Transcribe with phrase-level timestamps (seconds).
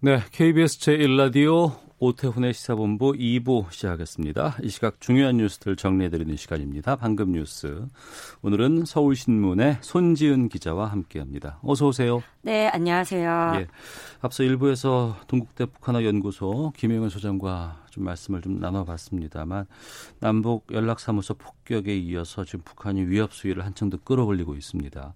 [0.00, 4.58] 네, KBS 제1라디오 오태훈의 시사본부 2부 시작하겠습니다.
[4.62, 6.96] 이 시각 중요한 뉴스들 정리해드리는 시간입니다.
[6.96, 7.86] 방금 뉴스.
[8.42, 11.60] 오늘은 서울신문의 손지은 기자와 함께합니다.
[11.62, 12.22] 어서 오세요.
[12.42, 13.52] 네, 안녕하세요.
[13.56, 13.66] 예,
[14.20, 19.64] 앞서 일부에서 동국대 북한어 연구소 김영현 소장과 좀 말씀을 좀 나눠봤습니다만
[20.20, 25.14] 남북 연락사무소 폭격에 이어서 지금 북한이 위협 수위를 한층 더 끌어올리고 있습니다.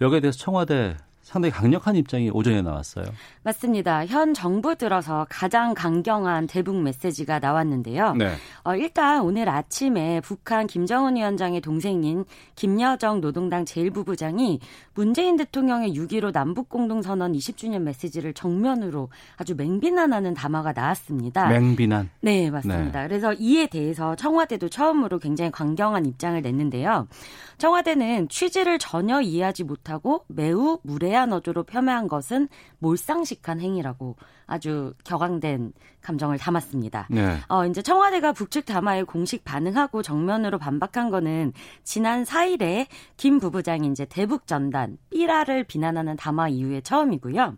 [0.00, 3.06] 여기에 대해서 청와대 상당히 강력한 입장이 오전에 나왔어요.
[3.42, 4.04] 맞습니다.
[4.04, 8.12] 현 정부 들어서 가장 강경한 대북 메시지가 나왔는데요.
[8.12, 8.34] 네.
[8.62, 12.26] 어, 일단 오늘 아침에 북한 김정은 위원장의 동생인
[12.56, 14.60] 김여정 노동당 제1부부장이
[14.92, 21.48] 문재인 대통령의 6.15 남북공동선언 20주년 메시지를 정면으로 아주 맹비난하는 담화가 나왔습니다.
[21.48, 22.10] 맹비난.
[22.20, 23.08] 네, 맞습니다.
[23.08, 27.08] 그래서 이에 대해서 청와대도 처음으로 굉장히 강경한 입장을 냈는데요.
[27.58, 36.38] 청와대는 취지를 전혀 이해하지 못하고 매우 무례한 어조로 폄훼한 것은 몰상식한 행위라고 아주 격앙된 감정을
[36.38, 37.08] 담았습니다.
[37.10, 37.38] 네.
[37.48, 41.52] 어, 이제 청와대가 북측 담화에 공식 반응하고 정면으로 반박한 거는
[41.82, 47.56] 지난 4일에 김 부부장이 이제 대북 전단 삐라를 비난하는 담화 이후에 처음이고요.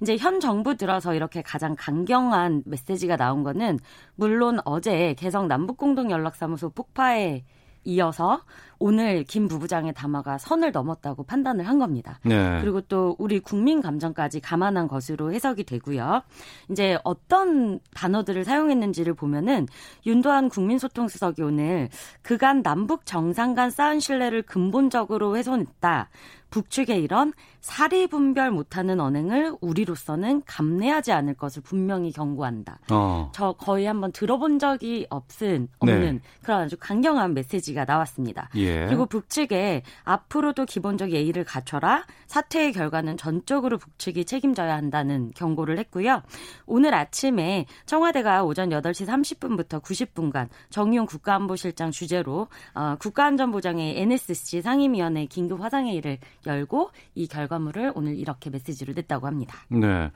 [0.00, 3.78] 이제 현 정부 들어서 이렇게 가장 강경한 메시지가 나온 거는
[4.14, 7.44] 물론 어제 개성 남북공동연락사무소 폭파에
[7.84, 8.42] 이어서
[8.78, 12.18] 오늘 김 부부장의 담화가 선을 넘었다고 판단을 한 겁니다.
[12.24, 12.60] 네.
[12.60, 16.22] 그리고 또 우리 국민 감정까지 감안한 것으로 해석이 되고요.
[16.70, 19.68] 이제 어떤 단어들을 사용했는지를 보면은
[20.04, 21.88] 윤도한 국민소통수석이 오늘
[22.22, 26.08] 그간 남북 정상 간 쌓은 신뢰를 근본적으로 훼손했다.
[26.52, 32.80] 북측의 이런 사리 분별 못하는 언행을 우리로서는 감내하지 않을 것을 분명히 경고한다.
[32.90, 33.30] 어.
[33.34, 36.20] 저 거의 한번 들어본 적이 없은 없는 네.
[36.42, 38.50] 그런 아주 강경한 메시지가 나왔습니다.
[38.56, 38.86] 예.
[38.86, 42.04] 그리고 북측에 앞으로도 기본적 예의를 갖춰라.
[42.26, 46.22] 사태의 결과는 전적으로 북측이 책임져야 한다는 경고를 했고요.
[46.66, 55.62] 오늘 아침에 청와대가 오전 8시 30분부터 90분간 정의용 국가안보실장 주재로 어, 국가안전보장회 NSC 상임위원회 긴급
[55.62, 59.58] 화상회의를 열고 이 결과물을 오늘 이렇게 메시지로 냈다고 합니다.
[59.68, 60.10] 네.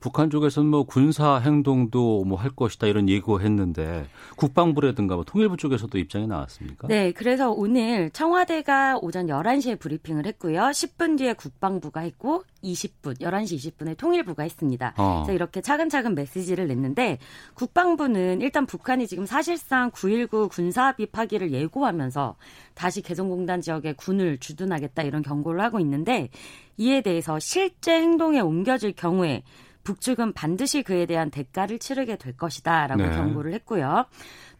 [0.00, 6.26] 북한 쪽에서는 뭐 군사 행동도 뭐 할 것이다 이런 예고했는데 국방부라든가 뭐 통일부 쪽에서도 입장이
[6.26, 6.88] 나왔습니까?
[6.88, 10.60] 네, 그래서 오늘 청와대가 오전 11시에 브리핑을 했고요.
[10.60, 14.94] 10분 뒤에 국방부가 했고 20분, 11시 20분에 통일부가 했습니다.
[14.96, 15.22] 어.
[15.22, 17.18] 그래서 이렇게 차근차근 메시지를 냈는데
[17.54, 22.36] 국방부는 일단 북한이 지금 사실상 9.19 군사합의 파기를 예고하면서
[22.80, 26.30] 다시 개성공단 지역에 군을 주둔하겠다 이런 경고를 하고 있는데
[26.78, 29.42] 이에 대해서 실제 행동에 옮겨질 경우에
[29.84, 33.10] 북측은 반드시 그에 대한 대가를 치르게 될 것이다라고 네.
[33.10, 34.06] 경고를 했고요.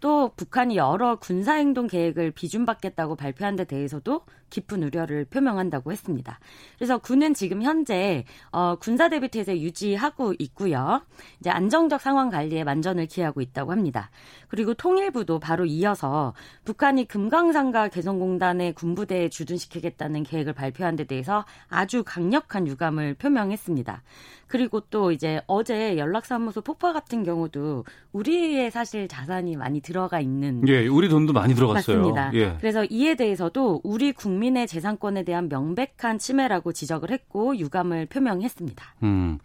[0.00, 4.20] 또 북한이 여러 군사 행동 계획을 비준받겠다고 발표한 데 대해서도
[4.50, 6.38] 깊은 우려를 표명한다고 했습니다.
[6.76, 11.02] 그래서 군은 지금 현재 어, 군사 대비 태세 유지하고 있고요.
[11.38, 14.10] 이제 안정적 상황 관리에 만전을 기하고 있다고 합니다.
[14.48, 16.34] 그리고 통일부도 바로 이어서
[16.64, 24.02] 북한이 금강산과 개성공단의 군부대에 주둔시키겠다는 계획을 발표한 데 대해서 아주 강력한 유감을 표명했습니다.
[24.50, 30.88] 그리고 또 이제 어제 연락사무소 폭파 같은 경우도 우리의 사실 자산이 많이 들어가 있는 예,
[30.88, 31.98] 우리 돈도 많이 들어갔어요.
[31.98, 32.34] 맞습니다.
[32.34, 32.56] 예.
[32.58, 38.94] 그래서 이에 대해서도 우리 국민 의 재산권에 대한 명백한 침해라고 지적을 했고 유감을 표명했습니다.
[39.02, 39.38] 음.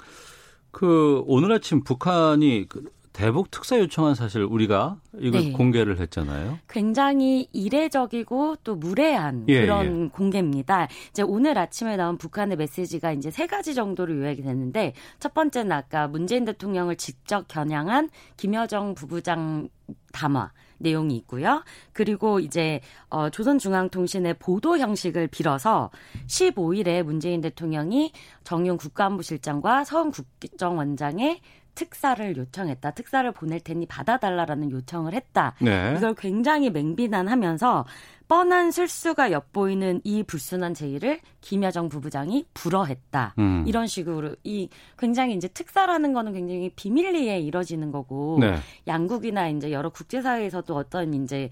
[0.72, 2.84] 그 오늘 아침 북한이 그
[3.16, 5.52] 대북 특사 요청한 사실 우리가 이걸 네.
[5.54, 6.60] 공개를 했잖아요.
[6.68, 10.90] 굉장히 이례적이고 또 무례한 예, 그런 공개입니다.
[11.12, 16.10] 이제 오늘 아침에 나온 북한의 메시지가 이제 세 가지 정도로 요약이 됐는데 첫 번째는 아까
[16.10, 19.70] 문재인 대통령을 직접 겨냥한 김여정 부부장
[20.12, 21.64] 담화 내용이 있고요.
[21.94, 25.92] 그리고 이제 어 조선중앙통신의 보도 형식을 빌어서
[26.28, 28.12] 15일에 문재인 대통령이
[28.44, 31.42] 정용 국가안보실장과 서훈 국정원장의
[31.76, 32.92] 특사를 요청했다.
[32.92, 35.54] 특사를 보낼 테니 받아달라라는 요청을 했다.
[35.62, 35.94] 네.
[35.98, 37.86] 이걸 굉장히 맹비난하면서
[38.28, 43.36] 뻔한 실수가 엿보이는 이 불순한 제의를 김여정 부부장이 불허했다.
[43.38, 43.64] 음.
[43.68, 48.56] 이런 식으로 이 굉장히 이제 특사라는 거는 굉장히 비밀리에 이뤄지는 거고 네.
[48.88, 51.50] 양국이나 이제 여러 국제사회에서도 어떤 이제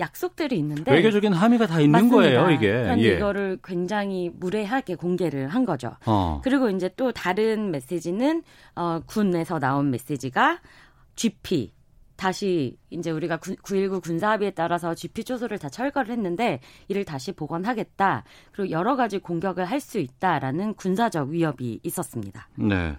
[0.00, 2.16] 약속들이 있는데 외교적인 함의가 다 있는 맞습니다.
[2.16, 2.66] 거예요, 이게.
[2.72, 3.16] 그런데 예.
[3.16, 5.92] 이거를 굉장히 무례하게 공개를 한 거죠.
[6.06, 6.40] 어.
[6.42, 8.42] 그리고 이제 또 다른 메시지는
[8.74, 10.60] 어, 군에서 나온 메시지가
[11.14, 11.72] GP
[12.16, 18.22] 다시 이제 우리가 9.19 군사합의에 따라서 GP 초소를 다 철거를 했는데 이를 다시 복원하겠다.
[18.52, 22.48] 그리고 여러 가지 공격을 할 수 있다라는 군사적 위협이 있었습니다.
[22.56, 22.96] 네.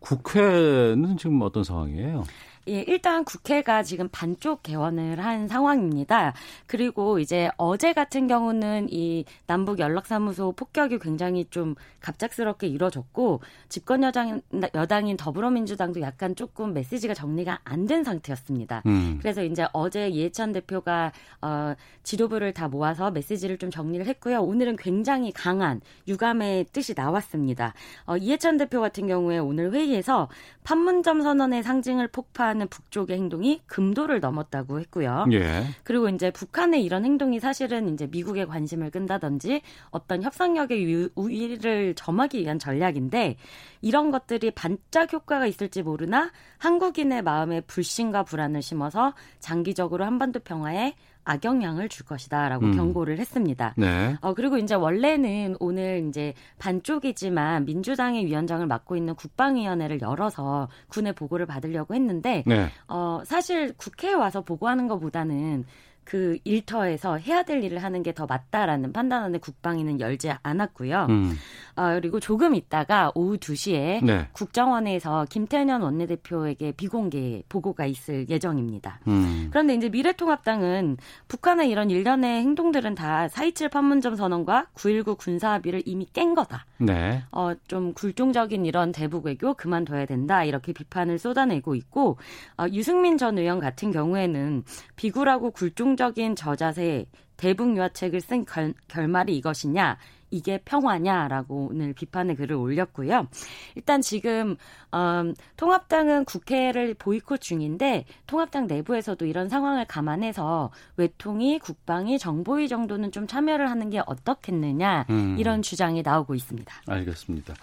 [0.00, 2.24] 국회는 지금 어떤 상황이에요?
[2.68, 6.34] 예, 일단 국회가 지금 반쪽 개원을 한 상황입니다.
[6.66, 14.40] 그리고 이제 어제 같은 경우는 이 남북 연락사무소 폭격이 굉장히 좀 갑작스럽게 이뤄졌고 집권 여당,
[14.74, 18.82] 여당인 더불어민주당도 약간 조금 메시지가 정리가 안 된 상태였습니다.
[18.84, 19.16] 음.
[19.20, 21.10] 그래서 이제 어제 이해찬 대표가
[21.40, 24.42] 어, 지도부를 다 모아서 메시지를 좀 정리를 했고요.
[24.42, 27.72] 오늘은 굉장히 강한 유감의 뜻이 나왔습니다.
[28.04, 30.28] 어, 이해찬 대표 같은 경우에 오늘 회의에서
[30.64, 35.26] 판문점 선언의 상징을 폭파 하는 북쪽의 행동이 금도를 넘었다고 했고요.
[35.32, 35.64] 예.
[35.84, 42.58] 그리고 이제 북한의 이런 행동이 사실은 이제 미국의 관심을 끈다든지 어떤 협상력의 우위를 점하기 위한
[42.58, 43.36] 전략인데
[43.80, 50.94] 이런 것들이 반짝 효과가 있을지 모르나 한국인의 마음에 불신과 불안을 심어서 장기적으로 한반도 평화에
[51.28, 52.76] 악영향을 줄 것이다라고 음.
[52.76, 53.74] 경고를 했습니다.
[53.76, 54.16] 네.
[54.20, 61.46] 어, 그리고 이제 원래는 오늘 이제 반쪽이지만 민주당의 위원장을 맡고 있는 국방위원회를 열어서 군의 보고를
[61.46, 62.70] 받으려고 했는데 네.
[62.88, 65.64] 어, 사실 국회에 와서 보고하는 것보다는
[66.08, 71.06] 그 일터에서 해야 될 일을 하는 게 더 맞다라는 판단안에 국방위는 열지 않았고요.
[71.08, 71.36] 음.
[71.76, 74.28] 어, 그리고 조금 있다가 오후 2시에 네.
[74.32, 78.98] 국정원에서 김태년 원내대표에게 비공개 보고가 있을 예정입니다.
[79.06, 79.48] 음.
[79.50, 80.96] 그런데 이제 미래통합당은
[81.28, 86.64] 북한의 이런 일련의 행동들은 다 4.27 판문점 선언과 9.19 군사합의를 이미 깬 거다.
[86.80, 87.24] 네.
[87.32, 90.44] 어, 좀 굴종적인 이런 대북 외교 그만둬야 된다.
[90.44, 92.18] 이렇게 비판을 쏟아내고 있고
[92.56, 94.62] 어, 유승민 전 의원 같은 경우에는
[94.96, 99.98] 비굴하고 굴종적인 저자세 대북 유화책을 쓴 결, 결말이 이것이냐
[100.30, 103.26] 이게 평화냐라고 오늘 비판의 글을 올렸고요.
[103.74, 104.56] 일단 지금
[104.94, 113.26] 음, 통합당은 국회를 보이콧 중인데 통합당 내부에서도 이런 상황을 감안해서 외통위, 국방위, 정보위 정도는 좀
[113.26, 115.36] 참여를 하는 게 어떻겠느냐 음.
[115.38, 116.72] 이런 주장이 나오고 있습니다.
[116.86, 117.54] 알겠습니다.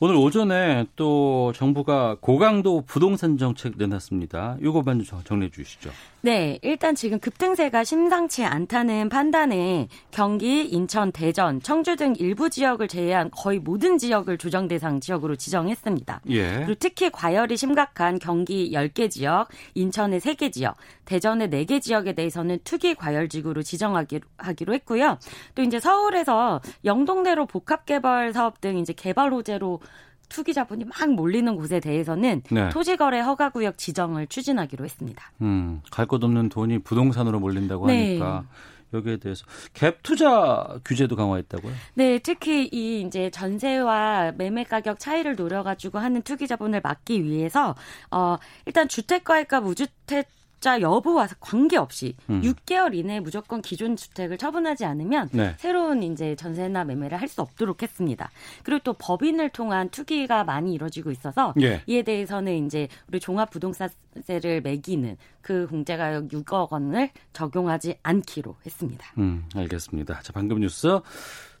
[0.00, 4.56] 오늘 오전에 또 정부가 고강도 부동산 정책 내놨습니다.
[4.60, 5.90] 이거 먼저 정리해 주시죠.
[6.24, 13.30] 네, 일단 지금 급등세가 심상치 않다는 판단에 경기, 인천, 대전, 청주 등 일부 지역을 제외한
[13.30, 16.20] 거의 모든 지역을 조정 대상 지역으로 지정했습니다.
[16.30, 16.54] 예.
[16.56, 22.94] 그리고 특히 과열이 심각한 경기 10개 지역, 인천의 3개 지역, 대전의 4개 지역에 대해서는 투기
[22.94, 25.18] 과열 지구로 지정하기로 하기로 했고요.
[25.54, 29.80] 또 이제 서울에서 영동대로 복합 개발 사업 등 이제 개발 호재로
[30.28, 32.70] 투기 자본이 막 몰리는 곳에 대해서는 네.
[32.70, 35.30] 토지거래 허가구역 지정을 추진하기로 했습니다.
[35.42, 38.18] 음, 갈 곳 없는 돈이 부동산으로 몰린다고 네.
[38.18, 38.44] 하니까
[38.92, 39.44] 여기에 대해서
[39.74, 41.72] 갭 투자 규제도 강화했다고요?
[41.94, 47.74] 네, 특히 이 이제 전세와 매매 가격 차이를 노려가지고 하는 투기 자본을 막기 위해서
[48.10, 48.36] 어
[48.66, 52.40] 일단 주택가액과 무주택 가 입자 여부와 관계없이 음.
[52.40, 55.54] 6개월 이내에 무조건 기존 주택을 처분하지 않으면 네.
[55.58, 58.30] 새로운 이제 전세나 매매를 할 수 없도록 했습니다.
[58.62, 61.80] 그리고 또 법인을 통한 투기가 많이 이루어지고 있어서 예.
[61.86, 69.06] 이에 대해서는 이제 우리 종합부동산세를 매기는 그 공제가격 6억 원을 적용하지 않기로 했습니다.
[69.16, 70.20] 음, 알겠습니다.
[70.20, 71.00] 자, 방금 뉴스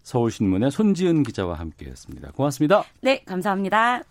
[0.02, 2.32] 서울신문의 손지은 기자와 함께했습니다.
[2.32, 2.84] 고맙습니다.
[3.00, 4.02] 네, 감사합니다.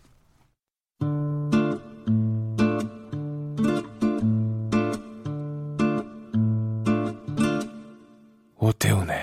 [8.63, 9.17] 오태훈의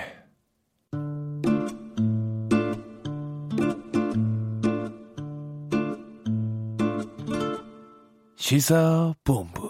[8.35, 9.69] 시사본부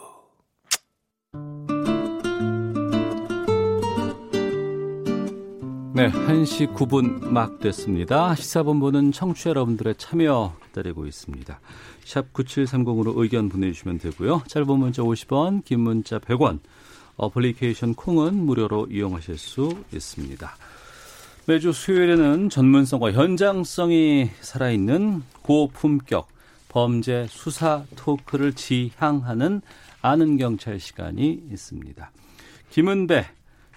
[5.93, 8.33] 네, 1시 9분 막 됐습니다.
[8.33, 11.59] 시사본부는 청취자 여러분들의 참여 기다리고 있습니다.
[12.05, 14.41] 샵 9730으로 의견 보내주시면 되고요.
[14.47, 16.59] 짧은 문자 50원, 긴 문자 100원,
[17.19, 20.49] 어플리케이션 콩은 무료로 이용하실 수 있습니다.
[21.45, 26.27] 매주 수요일에는 전문성과 현장성이 살아있는 고품격
[26.69, 29.61] 범죄 수사 토크를 지향하는
[30.01, 32.11] 아는 경찰 시간이 있습니다.
[32.69, 33.25] 김은배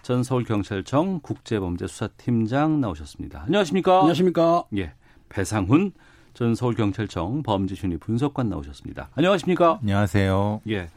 [0.03, 3.45] 전 서울경찰청 국제범죄수사팀장 나오셨습니다.
[3.47, 3.99] 안녕하십니까?
[4.01, 4.65] 안녕하십니까?
[4.77, 4.93] 예.
[5.29, 5.93] 배상훈
[6.35, 9.11] 전 서울경찰청 범죄심리 분석관 나오셨습니다.
[9.15, 9.79] 안녕하십니까?
[9.81, 10.61] 안녕하세요.
[10.69, 10.89] 예.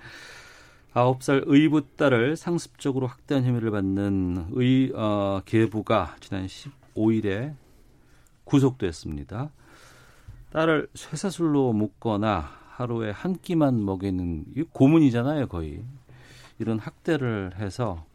[0.96, 7.54] 9살 의붓 딸을 상습적으로 학대한 혐의를 받는 의 어, 계부가 지난 15일에
[8.46, 9.52] 구속됐습니다.
[10.54, 15.84] 딸을 쇠사슬로 묶거나 하루에 한 끼만 먹이는 이 고문이잖아요, 거의.
[16.60, 18.06] 이런 학대를 해서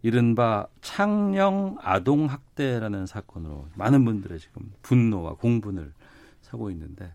[0.00, 5.92] 이른바 창녕 아동 학대라는 사건으로 많은 분들의 지금 분노와 공분을
[6.40, 7.12] 사고 있는데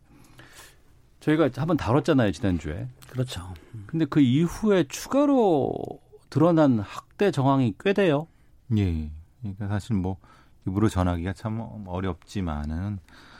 [1.27, 2.87] 저희가 한번 다뤘잖아요 지난주에.
[3.09, 3.53] 그렇죠.
[3.85, 5.73] 근데 그 이후에 추가로
[6.29, 8.27] 드러난 학대 정황이 꽤 돼요.
[8.77, 9.11] 예.
[9.41, 10.17] 그러니까 사실 뭐
[10.65, 12.99] 입으로 전하기가 참 어렵지만은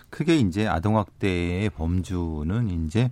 [0.10, 3.10] 크게 이제 아동학대의 범주는 이제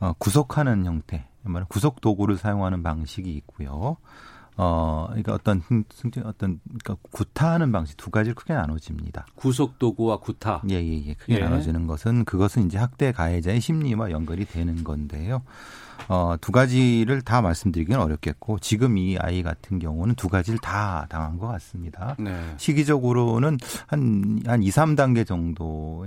[0.00, 3.98] 어, 구속하는 형태, 말은 구속 도구를 사용하는 방식이 있고요.
[4.56, 9.26] 어, 그러니까 어떤 승진 어떤 그러니까 구타하는 방식 두 가지를 크게 나눠집니다.
[9.34, 10.62] 구속 도구와 구타.
[10.70, 11.14] 예, 예, 예.
[11.14, 11.38] 크게 예.
[11.40, 15.42] 나눠지는 것은 그것은 이제 학대 가해자의 심리와 연결이 되는 건데요.
[16.08, 21.38] 어, 두 가지를 다 말씀드리기는 어렵겠고 지금 이 아이 같은 경우는 두 가지를 다 당한
[21.38, 22.14] 것 같습니다.
[22.18, 22.54] 네.
[22.58, 26.06] 시기적으로는 한, 한 2, 3단계 정도,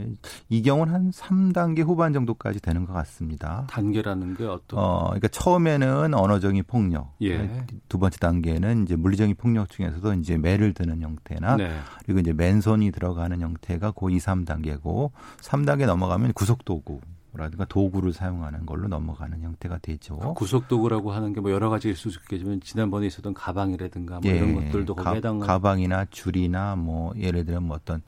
[0.49, 3.65] 이 경우는 한 3단계 후반 정도까지 되는 것 같습니다.
[3.69, 4.79] 단계라는 게 어떤?
[4.79, 7.13] 어, 그러니까 처음에는 언어적인 폭력.
[7.23, 7.65] 예.
[7.89, 11.69] 두 번째 단계 는 이제 물리적인 폭력 중에서도 이제 매를 드는 형태나 네.
[12.05, 16.99] 그리고 이제 맨손이 들어가는 형태가 고 2, 3단계고 3단계 넘어가면 구속도구.
[17.33, 20.17] 라든가 도구를 사용하는 걸로 넘어가는 형태가 되죠.
[20.17, 24.55] 그 구속 도구라고 하는 게 뭐 여러 가지일 수 있겠지만 지난번에 있었던 가방이라든가 뭐 이런
[24.55, 28.01] 것들도 거기에 가, 해당하는 가방이나 줄이나 뭐 예를 들면 뭐 어떤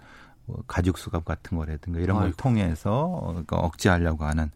[0.47, 2.37] 뭐 가죽 수갑 같은 거라든가 이런 걸 아이고.
[2.37, 4.49] 통해서 어, 그러니까 억제하려고 하는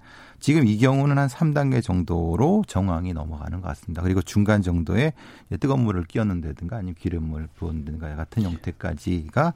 [0.44, 4.02] 지금 이 경우는 한 3단계 정도로 정황이 넘어가는 것 같습니다.
[4.02, 5.14] 그리고 중간 정도에
[5.62, 9.54] 뜨거운 물을 끼얹는다든가 아니면 기름을 부은다든가 같은 형태까지가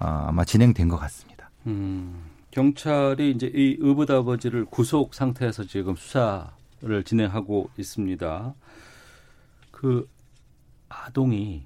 [0.00, 1.50] 아, 아마 진행된 것 같습니다.
[1.68, 2.16] 음,
[2.50, 8.54] 경찰이 이제 이 의붓 아버지를 구속 상태에서 지금 수사를 진행하고 있습니다.
[9.70, 10.08] 그
[10.88, 11.62] 아동이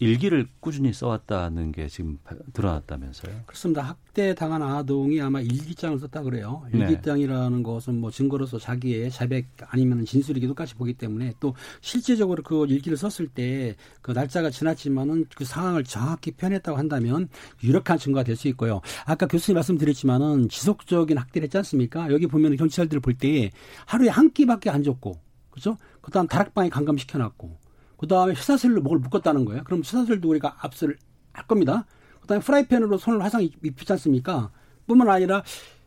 [0.00, 3.42] 일기를 꾸준히 써왔다는 게 지금 바- 드러났다면서요?
[3.46, 3.82] 그렇습니다.
[3.82, 6.64] 학대 당한 아동이 아마 일기장을 썼다 그래요.
[6.72, 6.80] 네.
[6.80, 12.96] 일기장이라는 것은 뭐 증거로서 자기의 자백 아니면 진술이기도 까지 보기 때문에 또 실제적으로 그 일기를
[12.98, 17.28] 썼을 때 그 날짜가 지났지만은 그 상황을 정확히 표현했다고 한다면
[17.62, 18.80] 유력한 증거가 될 수 있고요.
[19.06, 22.10] 아까 교수님 말씀드렸지만은 지속적인 학대를 했지 않습니까?
[22.12, 23.50] 여기 보면은 경찰들을 볼 때
[23.86, 25.20] 하루에 한 끼밖에 안 줬고,
[25.50, 25.78] 그죠?
[26.00, 27.56] 그다음 다락방에 감감시켜놨고,
[27.96, 29.62] 그 다음에 쇠사슬로 목을 묶었다는 거예요.
[29.64, 30.96] 그럼 쇠사슬도 우리가 압수를
[31.32, 31.86] 할 겁니다.
[32.20, 34.50] 그 다음에 프라이팬으로 손을 화상 입히지 않습니까?
[34.86, 35.42] 뿐만 아니라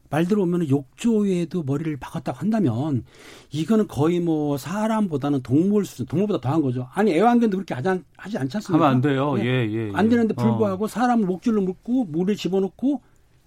[0.09, 3.03] 말대로 보면 욕조에도 머리를 박았다고 한다면
[3.51, 6.87] 이거는 거의 뭐 사람보다는 동물 수준, 동물보다 더한 거죠.
[6.93, 8.85] 아니 애완견도 그렇게 하지, 않, 하지 않지 않습니까?
[8.85, 9.33] 하면 안 돼요.
[9.35, 9.45] 네.
[9.45, 9.91] 예, 예, 예.
[9.93, 10.41] 안 되는데 어.
[10.41, 13.01] 불구하고 사람을 목줄로 묶고 물에 집어넣고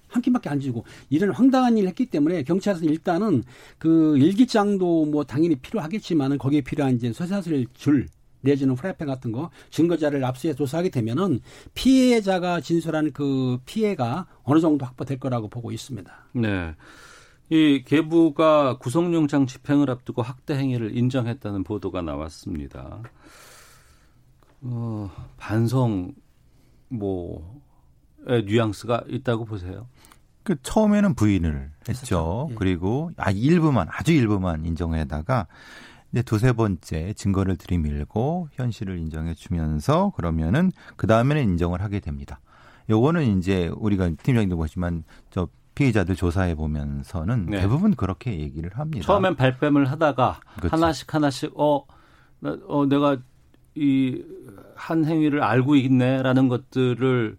[0.08, 3.44] 한 끼밖에 안 주고 이런 황당한 일을 했기 때문에 경찰에서 일단은
[3.78, 8.08] 그 일기장도 뭐 당연히 필요하겠지만은 거기에 필요한 이제 쇠사슬 줄
[8.40, 11.40] 내지는 프라이팬 같은 거 증거자를 압수해 조사하게 되면은
[11.75, 16.12] 피해자가 진술한 그 피해가 어느 정도 확보될 거라고 보고 있습니다.
[16.35, 16.75] 네.
[17.49, 23.02] 이 계부가 구속영장 집행을 앞두고 학대 행위를 인정했다는 보도가 나왔습니다.
[24.62, 26.14] 어, 반성
[26.90, 29.88] 뭐의 뉘앙스가 있다고 보세요.
[30.42, 32.49] 그 처음에는 부인을 했죠.
[32.50, 32.54] 예.
[32.54, 35.47] 그리고 아 일부만 아주 일부만 인정하다가
[36.12, 42.40] 이제 두세 번째 증거를 들이밀고 현실을 인정해 주면서 그러면은 그 다음에는 인정을 하게 됩니다.
[42.88, 47.60] 요거는 이제 우리가 팀장님도 보시지만 저 피해자들 조사해 보면서는 네.
[47.60, 49.06] 대부분 그렇게 얘기를 합니다.
[49.06, 50.74] 처음엔 발뺌을 하다가 그렇죠.
[50.76, 51.84] 하나씩 하나씩 어,
[52.40, 53.16] 나, 어 내가
[53.76, 54.22] 이
[54.80, 57.36] 한 행위를 알고 있네라는 것들을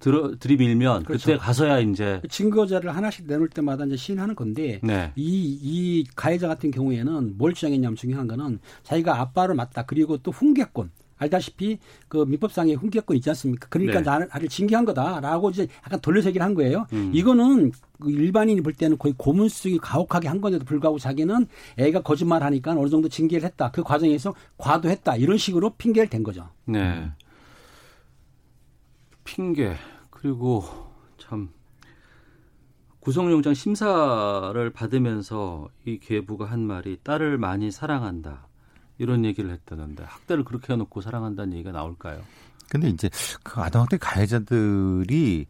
[0.00, 1.26] 들어 들이밀면 그렇죠.
[1.26, 5.12] 그때 가서야 이제 증거자를 하나씩 내놓을 때마다 이제 시인하는 건데 네.
[5.14, 9.84] 이, 이 가해자 같은 경우에는 뭘 주장했냐면 중요한 거는 자기가 아빠를 맞다.
[9.84, 10.90] 그리고 또 훈계권.
[11.20, 11.78] 알다시피
[12.08, 13.66] 그 민법상의 훈계권 있지 않습니까?
[13.68, 14.04] 그러니까 네.
[14.04, 16.86] 나를, 나를 징계한 거다라고 이제 약간 돌려서 얘기를 한 거예요.
[16.94, 17.10] 음.
[17.12, 22.72] 이거는 그 일반인이 볼 때는 거의 고문수익이 가혹하게 한 건데도 불구하고 자기는 애가 거짓말 하니까
[22.72, 23.70] 어느 정도 징계를 했다.
[23.70, 25.16] 그 과정에서 과도했다.
[25.16, 26.48] 이런 식으로 핑계를 댄 거죠.
[26.64, 27.10] 네.
[29.24, 29.76] 핑계
[30.10, 30.64] 그리고
[31.18, 31.50] 참
[33.00, 38.46] 구속영장 심사를 받으면서 이 계부가 한 말이 딸을 많이 사랑한다
[38.98, 42.20] 이런 얘기를 했다는데 학대를 그렇게 해놓고 사랑한다는 얘기가 나올까요?
[42.68, 43.08] 근데 이제
[43.42, 45.46] 그 아동학대 가해자들이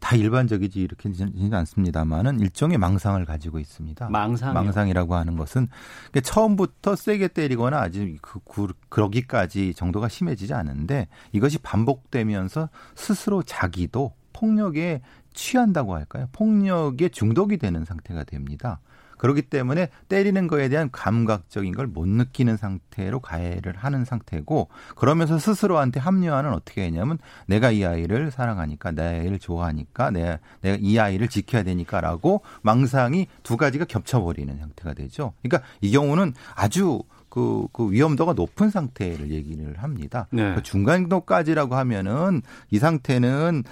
[0.00, 4.08] 다 일반적이지 이렇게 되지는 않습니다만은 일종의 망상을 가지고 있습니다.
[4.08, 4.54] 망상이요?
[4.54, 5.68] 망상이라고 하는 것은
[6.10, 14.12] 그러니까 처음부터 세게 때리거나 아직 그, 그 그러기까지 정도가 심해지지 않은데 이것이 반복되면서 스스로 자기도
[14.32, 15.02] 폭력에
[15.34, 16.28] 취한다고 할까요?
[16.32, 18.80] 폭력에 중독이 되는 상태가 됩니다.
[19.22, 26.00] 그렇기 때문에 때리는 거에 대한 감각적인 걸 못 느끼는 상태로 가해를 하는 상태고 그러면서 스스로한테
[26.00, 31.62] 합리화는 어떻게 했냐면 내가 이 아이를 사랑하니까 내 아이를 좋아하니까 내, 내가 이 아이를 지켜야
[31.62, 35.34] 되니까라고 망상이 두 가지가 겹쳐버리는 형태가 되죠.
[35.42, 37.02] 그러니까 이 경우는 아주
[37.32, 40.28] 그, 그 위험도가 높은 상태를 얘기를 합니다.
[40.30, 40.54] 네.
[40.54, 43.64] 그 중간도까지라고 하면은 이 상태는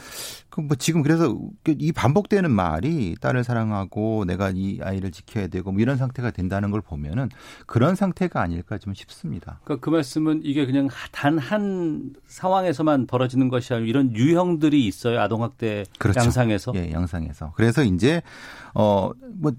[0.49, 1.37] 그 뭐 지금 그래서
[1.67, 6.81] 이 반복되는 말이 딸을 사랑하고 내가 이 아이를 지켜야 되고 뭐 이런 상태가 된다는 걸
[6.81, 7.29] 보면은
[7.67, 9.61] 그런 상태가 아닐까 좀 싶습니다.
[9.64, 15.85] 그러니까 그 말씀은 이게 그냥 단 한 상황에서만 벌어지는 것이 아니라 이런 유형들이 있어요 아동학대
[15.99, 16.21] 그렇죠.
[16.21, 16.73] 양상에서.
[16.75, 17.52] 예, 양상에서.
[17.57, 18.23] 그래서 이제
[18.75, 19.52] 어뭐 뭐,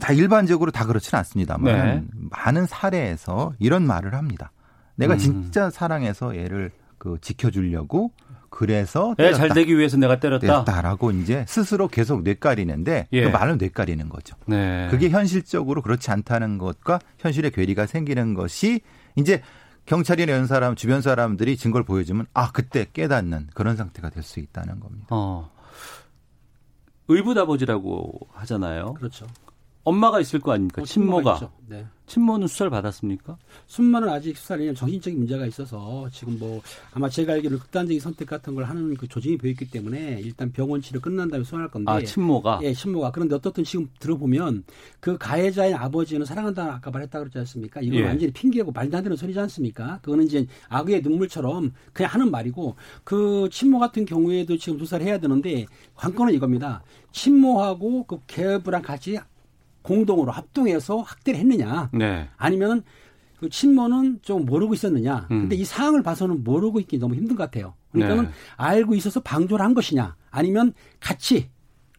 [0.00, 2.04] 다 일반적으로 다 그렇지는 않습니다만 네.
[2.30, 4.52] 많은 사례에서 이런 말을 합니다.
[4.96, 5.18] 내가 음.
[5.18, 8.12] 진짜 사랑해서 얘를 그 지켜주려고
[8.50, 9.50] 그래서 애 잘.
[9.50, 10.40] 되기 위해서 내가 때렸다.
[10.46, 13.24] 때렸다 라고 이제 스스로 계속 뇌까리는데 예.
[13.24, 14.36] 그 말은 뇌까리는 거죠.
[14.46, 14.88] 네.
[14.90, 18.80] 그게 현실적으로 그렇지 않다는 것과 현실의 괴리가 생기는 것이
[19.16, 19.42] 이제
[19.86, 24.80] 경찰이나 이런 사람 주변 사람들이 증거를 보여주면 아 그때 깨닫는 그런 상태가 될 수 있다는
[24.80, 25.06] 겁니다.
[25.10, 25.50] 어.
[27.08, 28.94] 의붓아버지라고 하잖아요.
[28.94, 29.26] 그렇죠.
[29.88, 30.82] 엄마가 있을 거 아닙니까?
[30.82, 31.34] 어, 친모가.
[31.34, 31.50] 있죠.
[31.66, 31.86] 네.
[32.06, 33.36] 친모는 수사를 받았습니까?
[33.66, 36.62] 순만은 아직 수사를 정신적인 문제가 있어서 지금 뭐
[36.94, 41.00] 아마 제가 알기로는 극단적인 선택 같은 걸 하는 그 조짐이 보였기 때문에 일단 병원 치료
[41.00, 42.60] 끝난 다음에 소환할 건데 아, 친모가.
[42.62, 43.10] 예, 친모가.
[43.12, 44.64] 그런데 어떻든 지금 들어보면
[45.00, 47.82] 그 가해자인 아버지는 사랑한다는 아까 말했다 그랬지 않습니까?
[47.82, 48.06] 이건 예.
[48.06, 49.98] 완전히 핑계고 말도 안 되는 소리지 않습니까?
[50.02, 55.66] 그거는 이제 악의 눈물처럼 그냥 하는 말이고 그 친모 같은 경우에도 지금 조사를 해야 되는데
[55.94, 56.82] 관건은 이겁니다.
[57.12, 59.18] 친모하고 그 계부랑 같이
[59.88, 61.90] 공동으로 합동해서 학대를 했느냐?
[61.92, 62.28] 네.
[62.36, 62.82] 아니면은
[63.40, 65.26] 그 친모는 좀 모르고 있었느냐.
[65.30, 65.40] 음.
[65.42, 67.74] 근데 이 상황을 봐서는 모르고 있기 너무 힘든 것 같아요.
[67.92, 68.30] 그러니까는 네.
[68.56, 70.16] 알고 있어서 방조를 한 것이냐.
[70.30, 71.48] 아니면 같이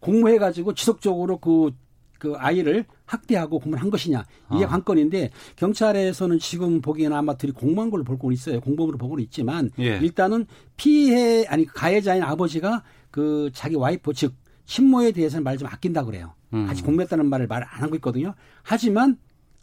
[0.01, 1.71] 공모해가지고 지속적으로 그,
[2.19, 4.25] 그 아이를 학대하고 공모를 한 것이냐.
[4.53, 4.67] 이게 아.
[4.67, 8.59] 관건인데 경찰에서는 지금 보기에는 아마 들이 공모한 걸로 보고는 있어요.
[8.61, 9.97] 공범으로 보고는 있지만 예.
[10.01, 10.45] 일단은
[10.77, 16.33] 피해, 아니 가해자인 아버지가 그 자기 와이프 즉 친모에 대해서는 말 좀 아낀다 그래요.
[16.53, 16.65] 음.
[16.65, 18.33] 같이 공모했다는 말을 말 안 하고 있거든요.
[18.63, 19.17] 하지만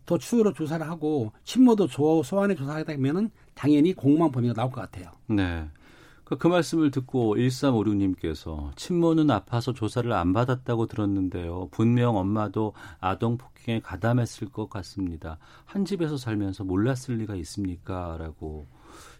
[0.04, 5.10] 더 추후로 조사를 하고 친모도 조, 소환에 조사하다 보면은 당연히 공무원 범위가 나올 것 같아요.
[5.26, 5.68] 네.
[6.24, 11.68] 그, 그 말씀을 듣고 1356님께서 친모는 아파서 조사를 안 받았다고 들었는데요.
[11.70, 15.38] 분명 엄마도 아동 폭행에 가담했을 것 같습니다.
[15.64, 18.16] 한 집에서 살면서 몰랐을 리가 있습니까?
[18.18, 18.66] 라고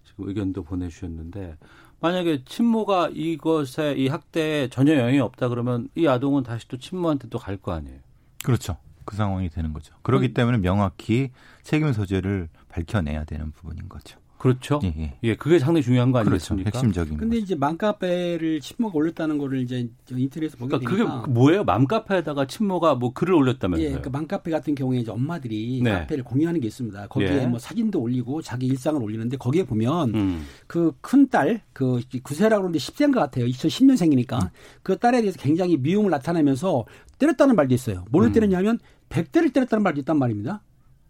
[0.04, 1.56] 지금 의견도 보내주셨는데
[2.00, 7.38] 만약에 친모가 이것에 이 학대에 전혀 영향이 없다 그러면 이 아동은 다시 또 친모한테 또
[7.38, 7.98] 갈 거 아니에요.
[8.44, 8.76] 그렇죠.
[9.04, 9.94] 그 상황이 되는 거죠.
[10.02, 10.34] 그렇기 음.
[10.34, 11.30] 때문에 명확히
[11.62, 14.18] 책임 소재를 밝혀내야 되는 부분인 거죠.
[14.38, 14.80] 그렇죠.
[14.84, 15.14] 예, 예.
[15.22, 16.54] 예, 그게 상당히 중요한 거 그렇죠.
[16.54, 16.70] 아니겠습니까?
[16.74, 17.44] 핵심적인 근데 거죠.
[17.44, 21.64] 이제 맘카페를 친모가 올렸다는 거를 이제 저 인터넷에서 보게 그러니까 되니까 그게 뭐예요?
[21.64, 23.90] 맘카페에다가 친모가 뭐 글을 올렸다면서요?
[23.96, 25.90] 예, 그 맘카페 같은 경우에 이제 엄마들이 네.
[25.92, 27.06] 카페를 공유하는 게 있습니다.
[27.08, 27.46] 거기에 예.
[27.46, 30.44] 뭐 사진도 올리고 자기 일상을 올리는데 거기에 보면 음.
[30.66, 33.46] 그큰 딸, 그 9세라고 그러는데 10세인 것 같아요.
[33.46, 34.42] 2010년생이니까.
[34.42, 34.48] 음.
[34.82, 36.84] 그 딸에 대해서 굉장히 미움을 나타내면서
[37.18, 38.04] 때렸다는 말도 있어요.
[38.10, 38.32] 뭐를 음.
[38.32, 40.62] 때렸냐면 100대를 때렸다는 말도 있단 말입니다.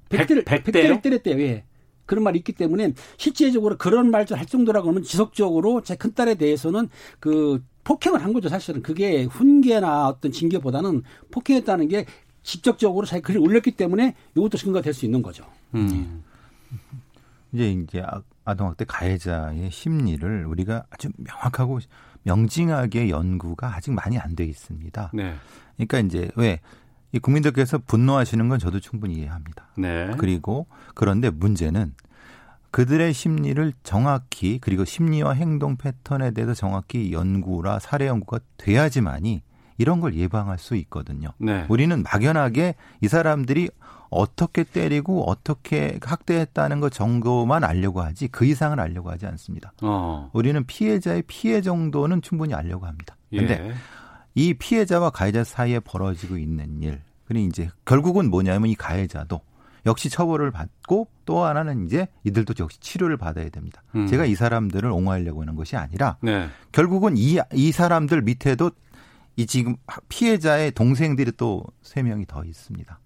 [0.08, 0.94] 백- 100대를, 백 대요?
[0.94, 1.40] 100대를 때렸대요.
[1.40, 1.64] 예.
[2.06, 6.88] 그런 말이 있기 때문에 실제적으로 그런 말도 할 정도라고 하면 지속적으로 제 큰딸에 대해서는
[7.20, 8.48] 그 폭행을 한 거죠.
[8.48, 12.06] 사실은 그게 훈계나 어떤 징계보다는 폭행했다는 게
[12.42, 15.44] 직접적으로 자기 글을 올렸기 때문에 이것도 증거가 될 수 있는 거죠.
[15.74, 16.22] 음.
[17.52, 21.80] 이제 이제 아- 아동학대 가해자의 심리를 우리가 아주 명확하고
[22.22, 25.10] 명징하게 연구가 아직 많이 안 돼 있습니다.
[25.14, 25.34] 네.
[25.76, 26.60] 그러니까 이제 왜
[27.12, 29.68] 이 국민들께서 분노하시는 건 저도 충분히 이해합니다.
[29.76, 30.14] 네.
[30.18, 31.94] 그리고 그런데 문제는
[32.70, 39.42] 그들의 심리를 정확히 그리고 심리와 행동 패턴에 대해서 정확히 연구라 사례 연구가 돼야지만이
[39.78, 41.30] 이런 걸 예방할 수 있거든요.
[41.38, 41.66] 네.
[41.68, 43.70] 우리는 막연하게 이 사람들이
[44.10, 49.72] 어떻게 때리고 어떻게 학대했다는 것 정도만 알려고 하지 그 이상을 알려고 하지 않습니다.
[49.82, 50.30] 어.
[50.32, 53.16] 우리는 피해자의 피해 정도는 충분히 알려고 합니다.
[53.30, 53.74] 근데 예.
[54.36, 57.00] 이 피해자와 가해자 사이에 벌어지고 있는 일.
[57.24, 59.40] 그니 이제 결국은 뭐냐면 이 가해자도
[59.86, 63.82] 역시 처벌을 받고 또 하나는 이제 이들도 역시 치료를 받아야 됩니다.
[63.96, 64.06] 음.
[64.06, 66.48] 제가 이 사람들을 옹호하려고 하는 것이 아니라 네.
[66.70, 68.70] 결국은 이, 이 사람들 밑에도
[69.36, 69.76] 이 지금
[70.08, 72.98] 피해자의 동생들이 또 세 명이 더 있습니다.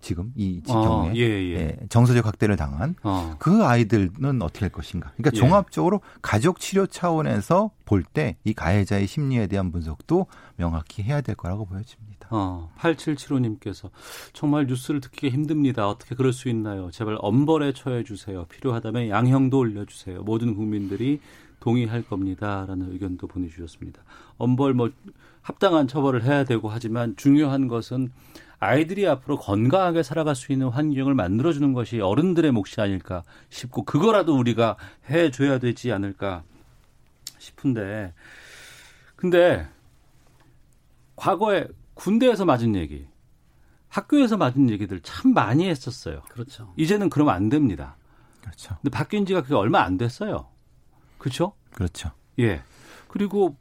[0.00, 1.54] 지금 이 어, 경우에 예, 예.
[1.54, 3.34] 예, 정서적 학대를 당한 어.
[3.38, 5.12] 그 아이들은 어떻게 할 것인가.
[5.16, 5.38] 그러니까 예.
[5.38, 11.64] 종합적으로 가족 치료 차원에서 볼 때 이 가해자의 심리에 대한 분석도 명확히 해야 될 거라고
[11.66, 12.28] 보여집니다.
[12.30, 13.90] 어, 8775님께서
[14.32, 15.88] 정말 뉴스를 듣기가 힘듭니다.
[15.88, 16.90] 어떻게 그럴 수 있나요?
[16.90, 18.44] 제발 엄벌에 처해 주세요.
[18.46, 20.22] 필요하다면 양형도 올려주세요.
[20.22, 21.20] 모든 국민들이
[21.60, 22.64] 동의할 겁니다.
[22.66, 24.02] 라는 의견도 보내주셨습니다.
[24.38, 24.90] 엄벌 뭐
[25.42, 28.10] 합당한 처벌을 해야 되고 하지만 중요한 것은
[28.60, 34.76] 아이들이 앞으로 건강하게 살아갈 수 있는 환경을 만들어주는 것이 어른들의 몫이 아닐까 싶고 그거라도 우리가
[35.08, 36.44] 해줘야 되지 않을까
[37.38, 38.12] 싶은데
[39.16, 39.66] 근데
[41.16, 43.06] 과거에 군대에서 맞은 얘기,
[43.88, 46.22] 학교에서 맞은 얘기들 참 많이 했었어요.
[46.30, 46.72] 그렇죠.
[46.76, 47.96] 이제는 그러면 안 됩니다.
[48.40, 48.76] 그렇죠.
[48.76, 50.48] 근데 바뀐 지가 그게 얼마 안 됐어요.
[51.18, 51.52] 그렇죠?
[51.72, 52.10] 그렇죠.
[52.38, 52.62] 예.
[53.08, 53.56] 그리고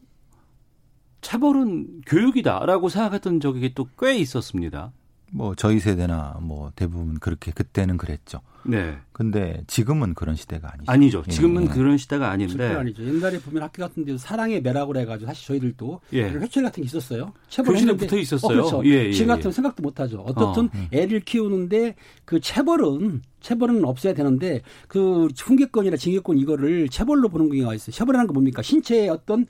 [1.22, 4.92] 체벌은 교육이다라고 생각했던 적이 또 꽤 있었습니다.
[5.32, 8.42] 뭐 저희 세대나 뭐 대부분 그렇게 그때는 그랬죠.
[8.66, 8.98] 네.
[9.12, 10.92] 근데 지금은 그런 시대가 아니죠.
[10.92, 11.24] 아니죠.
[11.30, 11.68] 지금은 예.
[11.68, 13.04] 그런 시대가 아닌데 아니죠.
[13.06, 16.24] 옛날에 보면 학교 같은 데도 사랑의 매라고 해가지고 사실 저희들도 예.
[16.24, 17.34] 회초리 같은 게 있었어요.
[17.52, 18.60] 교실에 체벌했는데- 붙어 있었어요.
[18.60, 18.86] 어, 그렇죠.
[18.86, 19.36] 예, 예, 지금 예.
[19.36, 20.22] 같으면 생각도 못 하죠.
[20.22, 27.76] 어떻든 애를 키우는데 그 체벌은 체벌은 없어야 되는데 그 훈계권이나 징계권 이거를 체벌로 보는 경우가
[27.76, 27.94] 있어요.
[27.94, 28.64] 체벌이라는 건 뭡니까?
[28.64, 29.46] 신체의 어떤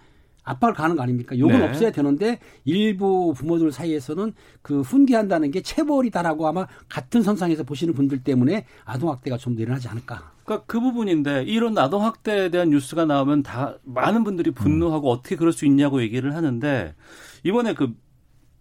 [0.49, 1.37] 압박을 가는 거 아닙니까?
[1.37, 1.67] 요건 네.
[1.67, 8.65] 없어야 되는데 일부 부모들 사이에서는 그 훈계한다는 게 체벌이다라고 아마 같은 선상에서 보시는 분들 때문에
[8.83, 10.31] 아동 학대가 좀더 일어나지 않을까.
[10.43, 15.53] 그러니까 그 부분인데 이런 아동 학대에 대한 뉴스가 나오면 다 많은 분들이 분노하고 어떻게 그럴
[15.53, 16.95] 수 있냐고 얘기를 하는데
[17.43, 17.93] 이번에 그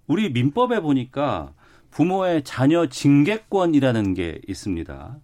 [0.07, 1.55] 우리 민법에 보니까
[1.91, 5.19] 부모의 자녀 징계권이라는 게 있습니다.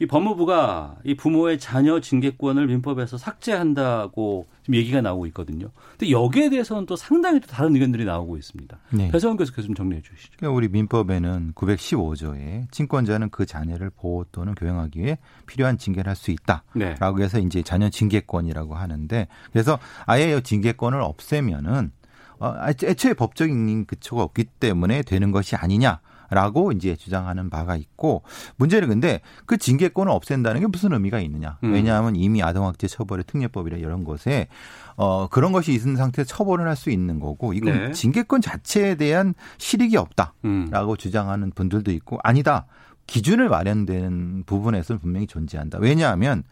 [0.00, 5.68] 이 법무부가 이 부모의 자녀 징계권을 민법에서 삭제한다고 지금 얘기가 나오고 있거든요.
[5.98, 8.78] 근데 여기에 대해서는 또 상당히 또 다른 의견들이 나오고 있습니다.
[8.92, 9.10] 네.
[9.10, 10.32] 배성원 교수께서 좀 정리해 주시죠.
[10.38, 16.30] 그러니까 우리 민법에는 915조에 친권자는 그 자녀를 보호 또는 교양하기 위해 필요한 징계를 할 수
[16.30, 17.24] 있다라고 네.
[17.24, 21.92] 해서 이제 자녀 징계권이라고 하는데 그래서 아예 이 징계권을 없애면은
[22.38, 26.00] 어, 애초에 법적인 그초가 없기 때문에 되는 것이 아니냐.
[26.30, 28.22] 라고 이제 주장하는 바가 있고
[28.56, 31.58] 문제는 근데 그 징계권을 없앤다는 게 무슨 의미가 있느냐.
[31.64, 31.72] 음.
[31.72, 34.48] 왜냐하면 이미 아동학대 처벌의 특례법이나 이런 것에
[34.96, 37.92] 어 그런 것이 있는 상태에서 처벌을 할 수 있는 거고 이건 네.
[37.92, 40.32] 징계권 자체에 대한 실익이 없다.
[40.44, 40.68] 음.
[40.70, 42.66] 라고 주장하는 분들도 있고 아니다.
[43.10, 45.78] 기준을 마련되는 부분에서는 분명히 존재한다.
[45.78, 46.44] 왜냐하면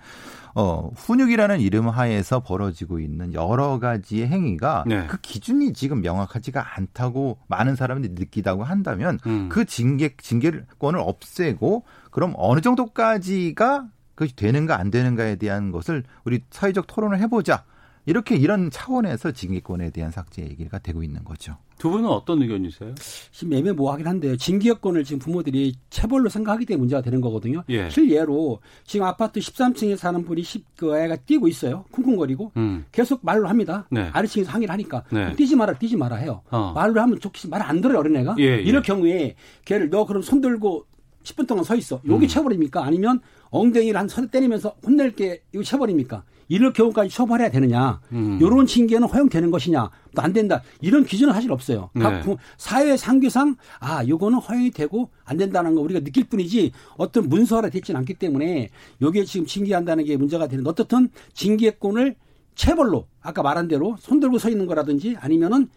[0.56, 5.06] 어 훈육이라는 이름 하에서 벌어지고 있는 여러 가지의 행위가 네.
[5.06, 9.48] 그 기준이 지금 명확하지가 않다고 많은 사람들이 느끼다고 한다면 음.
[9.48, 16.88] 그 징계 징계권을 없애고 그럼 어느 정도까지가 그것이 되는가 안 되는가에 대한 것을 우리 사회적
[16.88, 17.62] 토론을 해보자.
[18.08, 21.56] 이렇게 이런 차원에서 징계권에 대한 삭제 얘기가 되고 있는 거죠.
[21.76, 22.94] 두 분은 어떤 의견이세요?
[23.30, 24.36] 지금 애매모호하긴 한데요.
[24.36, 27.62] 징계권을 지금 부모들이 체벌로 생각하기 때문에 문제가 되는 거거든요.
[27.68, 27.90] 예.
[27.90, 31.84] 실예로 지금 아파트 13층에 사는 분이 10, 그 애가 뛰고 있어요.
[31.92, 32.86] 쿵쿵거리고 음.
[32.92, 33.86] 계속 말로 합니다.
[33.90, 34.08] 네.
[34.12, 35.34] 아래층에서 항의를 하니까 네.
[35.36, 36.40] 뛰지 마라, 뛰지 마라 해요.
[36.50, 36.72] 어.
[36.74, 38.36] 말로 하면 좋겠지 말 안 들어요 어린애가.
[38.38, 38.62] 예, 예.
[38.62, 39.34] 이럴 경우에
[39.66, 40.86] 걔를 너 그럼 손 들고
[41.24, 42.00] 10분 동안 서 있어.
[42.08, 42.28] 요게 음.
[42.28, 42.82] 체벌입니까?
[42.82, 46.24] 아니면 엉덩이를 한 손에 때리면서 혼낼 게 이거 체벌입니까?
[46.48, 48.00] 이럴 경우까지 처벌해야 되느냐?
[48.12, 48.38] 음.
[48.40, 49.90] 요런 징계는 허용되는 것이냐?
[50.16, 50.62] 또 안 된다.
[50.80, 51.90] 이런 기준은 사실 없어요.
[51.94, 52.20] 각 네.
[52.22, 57.68] 부- 사회 상규상 아, 요거는 허용이 되고 안 된다는 거 우리가 느낄 뿐이지 어떤 문서화가
[57.70, 62.16] 되지는 않기 때문에 여기에 지금 징계한다는 게 문제가 되는데 어떻든 징계권을
[62.54, 65.68] 체벌로 아까 말한 대로 손 들고 서 있는 거라든지 아니면은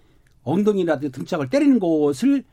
[0.43, 2.43] 엉덩이라든지 등짝을 때리는 것을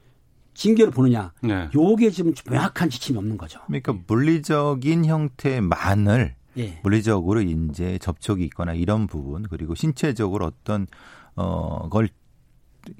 [0.54, 1.32] 징계로 보느냐.
[1.40, 1.68] 네.
[1.74, 3.60] 요게 지금 명확한 지침이 없는 거죠.
[3.66, 6.78] 그러니까 물리적인 형태만을 예.
[6.82, 10.86] 물리적으로 이제 접촉이 있거나 이런 부분 그리고 신체적으로 어떤
[11.34, 12.08] 어걸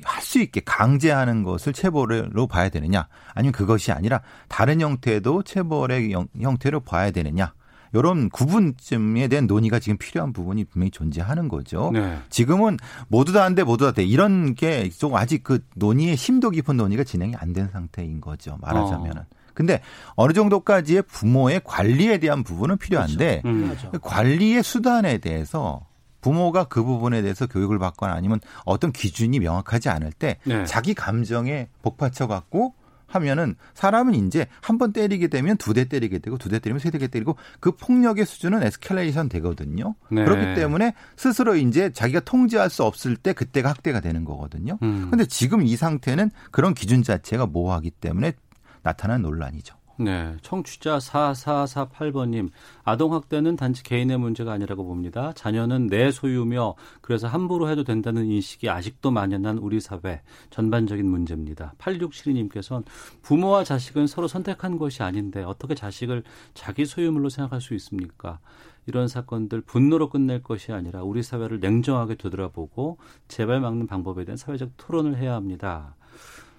[0.05, 6.29] 할 수 있게 강제하는 것을 체벌로 봐야 되느냐 아니면 그것이 아니라 다른 형태도 체벌의 영-
[6.39, 7.55] 형태로 봐야 되느냐
[7.95, 11.91] 이런 구분점에 대한 논의가 지금 필요한 부분이 분명히 존재하는 거죠.
[11.95, 12.19] 네.
[12.29, 12.77] 지금은
[13.09, 14.05] 모두 다안 돼, 모두 다 돼.
[14.05, 18.59] 이런 게 좀 아직 그 논의의 심도 깊은 논의가 진행이 안 된 상태인 거죠.
[18.61, 19.23] 말하자면은.
[19.59, 19.81] 근데
[20.15, 23.55] 어느 정도까지의 부모의 관리에 대한 부분은 필요한데 음.
[23.63, 23.91] 필요하죠.
[23.91, 25.85] 그 관리의 수단에 대해서
[26.21, 30.65] 부모가 그 부분에 대해서 교육을 받거나 아니면 어떤 기준이 명확하지 않을 때 네.
[30.65, 32.75] 자기 감정에 복받쳐 갖고
[33.11, 36.91] 하면은 사람은 이제 한 번 때리게 되면 두 대 때리게 되고 두 대 때리면 세
[36.91, 39.95] 대 때리고 그 폭력의 수준은 에스컬레이션 되거든요.
[40.11, 40.25] 네.
[40.25, 44.79] 그렇기 때문에 스스로 이제 자기가 통제할 수 없을 때 그때가 학대가 되는 거거든요.
[44.83, 45.09] 음.
[45.11, 48.35] 근데 지금 이 상태는 그런 기준 자체가 모호하기 때문에
[48.83, 49.79] 나타난 논란이죠.
[50.01, 50.37] 네.
[50.43, 52.51] 청취자 4448번님,
[52.85, 55.33] 아동학대는 단지 개인의 문제가 아니라고 봅니다.
[55.33, 61.75] 자녀는 내 소유며 그래서 함부로 해도 된다는 인식이 아직도 만연한 우리 사회 전반적인 문제입니다.
[61.79, 62.85] 8672님께서는
[63.23, 66.23] 부모와 자식은 서로 선택한 것이 아닌데 어떻게 자식을
[66.55, 68.39] 자기 소유물로 생각할 수 있습니까?
[68.87, 74.71] 이런 사건들 분노로 끝낼 것이 아니라 우리 사회를 냉정하게 되돌아보고 재발 막는 방법에 대한 사회적
[74.77, 75.97] 토론을 해야 합니다.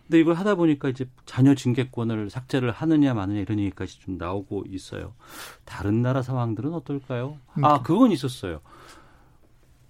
[0.09, 5.13] 근데 이걸 하다 보니까 이제 자녀 징계권을 삭제를 하느냐 마느냐 이런 얘기까지 좀 나오고 있어요.
[5.65, 7.37] 다른 나라 상황들은 어떨까요?
[7.61, 8.61] 아, 그건 있었어요.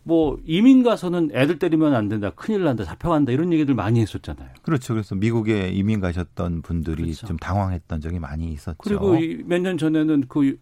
[0.03, 4.49] 뭐 이민 가서는 애들 때리면 안 된다, 큰일 난다, 잡혀간다 이런 얘기들 많이 했었잖아요.
[4.61, 4.93] 그렇죠.
[4.93, 7.25] 그래서 미국에 이민 가셨던 분들이 그렇죠.
[7.27, 8.77] 좀 당황했던 적이 많이 있었죠.
[8.77, 10.57] 그리고 몇 년 전에는 그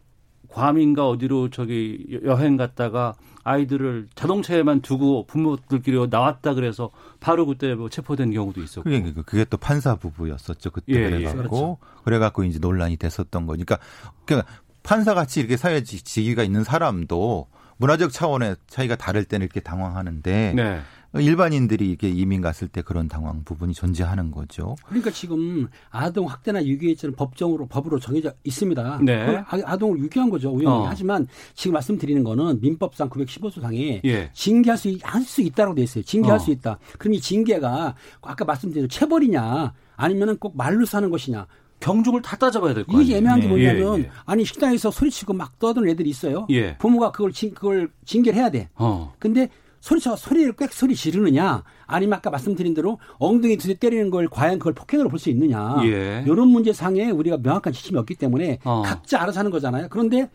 [0.49, 8.31] 괌인가 어디로 저기 여행 갔다가 아이들을 자동차에만 두고 부모들끼리 나왔다 그래서 바로 그때 뭐 체포된
[8.31, 8.83] 경우도 있었고.
[8.83, 10.71] 그게, 그게- 그게 또 판사 부부였었죠.
[10.71, 11.09] 그때 예, 예.
[11.09, 11.77] 그래갖고 그렇죠.
[12.03, 13.77] 그래갖고 이제 논란이 됐었던 거니까
[14.25, 14.49] 그러니까
[14.83, 20.53] 판사 같이 이렇게 사회 지- 지위가 있는 사람도 문화적 차원의 차이가 다를 때는 이렇게 당황하는데
[20.55, 20.81] 네.
[21.13, 24.75] 일반인들이 이렇게 이민 갔을 때 그런 당황 부분이 존재하는 거죠.
[24.85, 28.99] 그러니까 지금 아동 학대나 유기죄는 법정으로 법으로 정해져 있습니다.
[29.03, 29.37] 네.
[29.47, 30.49] 아- 아동을 유기한 거죠.
[30.51, 30.67] 우연히.
[30.67, 30.85] 어.
[30.87, 34.29] 하지만 지금 말씀드리는 거는 민법상 915조상에 예.
[34.33, 36.03] 징계할 수, 할수 있다고 돼 있어요.
[36.03, 36.39] 징계할 어.
[36.39, 36.77] 수 있다.
[36.97, 41.47] 그럼 이 징계가 아까 말씀드린 체벌이냐 아니면은 꼭 말로 사는 것이냐.
[41.79, 43.03] 경중을 다 따져봐야 될거 아니에요.
[43.05, 44.09] 이게 애매한 게 예, 뭐냐면 예, 예.
[44.25, 46.47] 아니 식당에서 소리치고 막 떠드는 애들이 있어요.
[46.49, 46.75] 예.
[46.77, 48.67] 부모가 그걸 징, 그걸 징계를 해야 돼.
[48.75, 49.13] 어.
[49.19, 49.47] 근데
[49.87, 54.73] 소리쳐 소리를 꽥 소리 지르느냐 아니면 아까 말씀드린 대로 엉덩이 두대 때리는 걸 과연 그걸
[54.73, 56.23] 폭행으로 볼 수 있느냐 예.
[56.27, 58.81] 이런 문제 상에 우리가 명확한 지침이 없기 때문에 어.
[58.83, 59.87] 각자 알아서 하는 거잖아요.
[59.89, 60.29] 그런데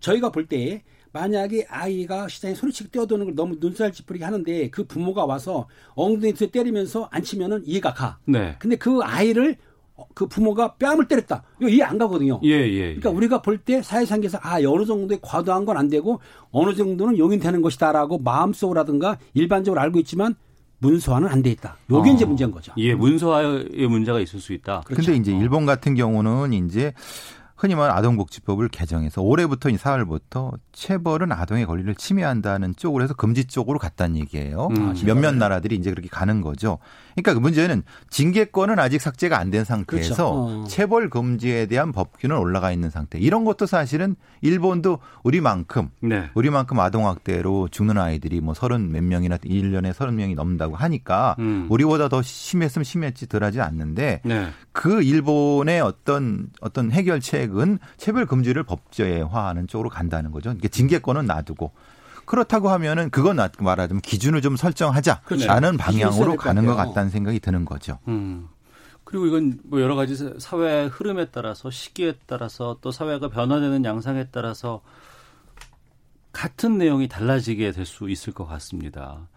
[0.00, 5.24] 저희가 볼 때 만약에 아이가 시장에 소리치고 뛰어드는 걸 너무 눈살 찌푸리게 하는데 그 부모가
[5.26, 8.18] 와서 엉덩이 두대 때리면서 안 치면은 이해가 가.
[8.26, 8.56] 네.
[8.58, 9.63] 근데 그 아이를 어,
[10.14, 11.44] 그 부모가 뺨을 때렸다.
[11.60, 12.40] 이거 이해 안 가거든요.
[12.42, 12.72] 예, 예.
[12.72, 12.80] 예.
[12.94, 17.62] 그러니까 우리가 볼 때 사회상에서 아 어느 정도의 과도한 건 안 되고 어느 정도는 용인되는
[17.62, 20.34] 것이다라고 마음속으로라든가 일반적으로 알고 있지만
[20.78, 21.76] 문서화는 안 돼 있다.
[21.90, 22.12] 요게 어.
[22.12, 22.72] 이제 문제인 거죠.
[22.76, 24.82] 예, 문서화의 문제가 있을 수 있다.
[24.84, 25.02] 그렇죠.
[25.12, 26.92] 근데 이제 일본 같은 경우는 이제
[27.56, 33.78] 흔히 말하는 아동복지법을 개정해서 올해부터 이 4월부터 체벌은 아동의 권리를 침해한다는 쪽으로 해서 금지 쪽으로
[33.78, 34.68] 갔다는 얘기예요.
[34.76, 34.94] 음.
[35.06, 36.78] 몇몇 나라들이 이제 그렇게 가는 거죠.
[37.14, 40.26] 그러니까 그 문제는 징계권은 아직 삭제가 안 된 상태에서 그렇죠.
[40.26, 40.64] 어.
[40.68, 43.18] 체벌 금지에 대한 법규는 올라가 있는 상태.
[43.18, 46.28] 이런 것도 사실은 일본도 우리만큼 네.
[46.34, 51.66] 우리만큼 아동 학대로 죽는 아이들이 뭐 서른 몇 명이나 1년에 서른 명이 넘는다고 하니까 음.
[51.70, 54.48] 우리보다 더 심했으면 심했지 덜하지 않는데 네.
[54.72, 60.52] 그 일본의 어떤 어떤 해결책은 체벌 금지를 법제화하는 쪽으로 간다는 거죠.
[60.58, 61.70] 이게 징계권은 놔두고
[62.26, 65.76] 그렇다고 하면은 그건 나- 말하자면 기준을 좀 설정하자라는 그렇죠.
[65.78, 66.74] 방향으로 가는 것.
[66.76, 67.98] 같다는 생각이 드는 거죠.
[68.08, 68.48] 음.
[69.04, 74.26] 그리고 이건 뭐 여러 가지 사- 사회 흐름에 따라서 시기에 따라서 또 사회가 변화되는 양상에
[74.32, 74.80] 따라서
[76.32, 79.28] 같은 내용이 달라지게 될 수 있을 것 같습니다.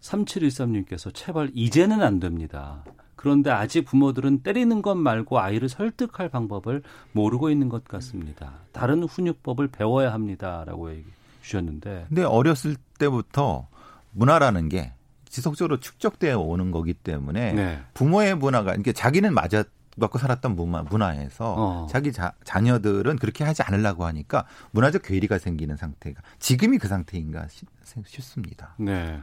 [0.00, 2.84] 3713님께서 체벌 이제는 안 됩니다.
[3.16, 8.52] 그런데 아직 부모들은 때리는 것 말고 아이를 설득할 방법을 모르고 있는 것 같습니다.
[8.72, 11.04] 다른 훈육법을 배워야 합니다라고 얘기
[11.44, 13.68] 주셨는데 근데 어렸을 때부터
[14.12, 14.92] 문화라는 게
[15.28, 17.82] 지속적으로 축적되어 오는 거기 때문에 네.
[17.92, 19.64] 부모의 문화가 그러니까 자기는 맞아
[20.00, 21.86] 갖고 살았던 문화, 문화에서 어.
[21.88, 27.68] 자기 자, 자녀들은 그렇게 하지 않으려고 하니까 문화적 괴리가 생기는 상태가 지금이 그 상태인가 싶,
[28.06, 28.74] 싶습니다.
[28.78, 29.20] 네.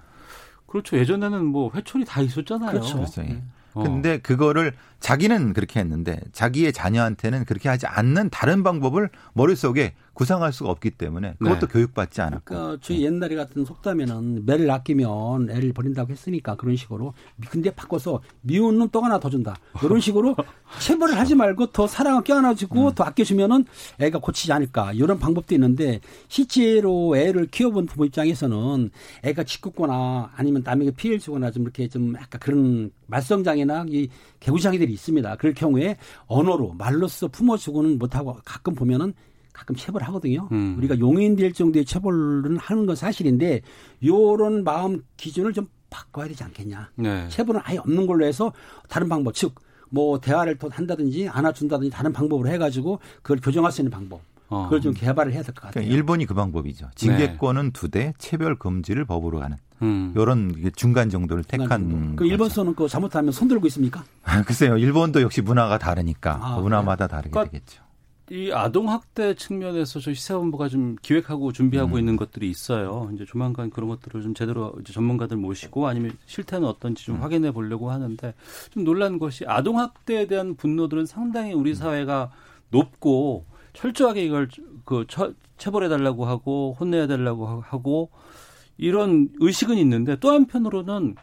[0.68, 0.98] 그렇죠.
[0.98, 2.72] 예전에는 뭐 회초리 다 있었잖아요.
[2.72, 2.96] 그렇죠.
[2.96, 3.22] 그렇죠.
[3.24, 3.44] 예.
[3.74, 3.84] 어.
[3.84, 10.70] 근데 그거를 자기는 그렇게 했는데 자기의 자녀한테는 그렇게 하지 않는 다른 방법을 머릿속에 구상할 수가
[10.70, 11.74] 없기 때문에 그것도 네.
[11.74, 12.44] 교육받지 않았고.
[12.46, 17.16] 그러니까 저희 옛날에 같은 속담에는 매를 아끼면 애를 버린다고 했으니까 그런 식으로
[17.50, 20.36] 근데 바꿔서 미운 놈또 하나 더 준다 이런 식으로
[20.80, 23.66] 체벌을 하지 말고 더 사랑을 껴안아주고 더 아껴주면은
[24.00, 28.92] 애가 고치지 않을까 이런 방법도 있는데 실제로 애를 키워본 부모 입장에서는
[29.24, 34.08] 애가 짓궂거나 아니면 남에게 피해를 주거나 좀 이렇게 좀 약간 그런 말썽장애나 이
[34.40, 35.36] 개구장애들이 있습니다.
[35.38, 39.16] 그럴 경우에 언어로 말로써 품어주고는 못하고 가끔 보면은
[39.54, 40.48] 가끔 체벌을 하거든요.
[40.52, 40.76] 음.
[40.78, 43.62] 우리가 용인될 정도의 체벌은 하는 건 사실인데
[44.06, 46.90] 요런 마음 기준을 좀 바꿔야 되지 않겠냐.
[46.96, 47.28] 네.
[47.30, 48.54] 체벌은 아예 없는 걸로 해서
[48.88, 49.56] 다른 방법 즉
[49.92, 54.64] 뭐 대화를 더 한다든지 안아준다든지 다른 방법으로 해가지고 그걸 교정할 수 있는 방법 어.
[54.64, 55.74] 그걸 좀 개발을 해야 될 것 같아요.
[55.74, 56.90] 그러니까 일본이 그 방법이죠.
[56.96, 60.14] 징계권은 두 대, 체별 금지를 법으로 가는 음.
[60.16, 62.16] 이런 중간 정도를 택한.
[62.16, 62.56] 그 일본 거죠.
[62.56, 64.04] 서는 그 잘못하면 손 들고 있습니까?
[64.46, 67.81] 글쎄요, 일본도 역시 문화가 다르니까 아, 문화마다 다르게 그러니까 되겠죠.
[68.32, 73.10] 이 아동 학대 측면에서 저희 시사본부가 좀 기획하고 준비하고 있는 것들이 있어요.
[73.14, 77.92] 이제 조만간 그런 것들을 좀 제대로 이제 전문가들 모시고 아니면 실태는 어떤지 좀 확인해 보려고
[77.92, 78.34] 하는데
[78.70, 82.32] 좀 놀란 것이 아동 학대에 대한 분노들은 상당히 우리 사회가
[82.70, 84.48] 높고 철저하게 이걸
[84.86, 88.12] 그 처- 체벌해 달라고 하고 혼내야 달라고 하- 하고
[88.78, 91.16] 이런 의식은 있는데 또 한편으로는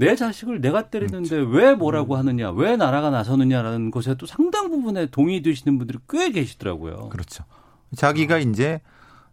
[0.00, 5.76] 내 자식을 내가 때리는데 왜 뭐라고 하느냐, 왜 나라가 나서느냐라는 것에 또 상당 부분에 동의되시는
[5.78, 7.10] 분들이 꽤 계시더라고요.
[7.10, 7.44] 그렇죠.
[7.94, 8.38] 자기가 아.
[8.38, 8.80] 이제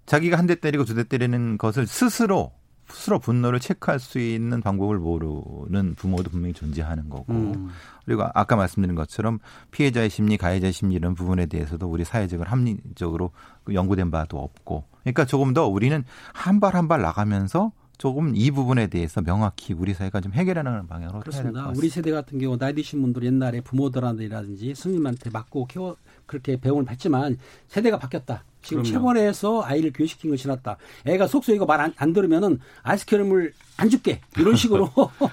[0.05, 2.51] 자기가 한 대 때리고 두 대 때리는 것을 스스로
[2.89, 7.69] 스스로 분노를 체크할 수 있는 방법을 모르는 부모도 분명히 존재하는 거고 음.
[8.05, 9.39] 그리고 아까 말씀드린 것처럼
[9.71, 13.31] 피해자의 심리, 가해자의 심리 이런 부분에 대해서도 우리 사회적으로 합리적으로
[13.65, 16.03] 그 연구된 바도 없고 그러니까 조금 더 우리는
[16.33, 21.19] 한 발 한 발 나가면서 조금 이 부분에 대해서 명확히 우리 사회가 좀 해결하는 방향으로
[21.21, 21.71] 그렇습니다.
[21.75, 27.37] 우리 세대 같은 경우 나이 드신 분들 옛날에 부모들한테라든지 스님한테 맞고 키워 그렇게 배움을 받지만
[27.67, 28.43] 세대가 바뀌었다.
[28.61, 28.99] 지금 그럼요.
[28.99, 30.77] 체벌해서 아이를 교육시킨 것이 낫다.
[31.05, 34.89] 애가 속소 이거 말안 안 들으면은 아이스크림을 안 줄게 이런 식으로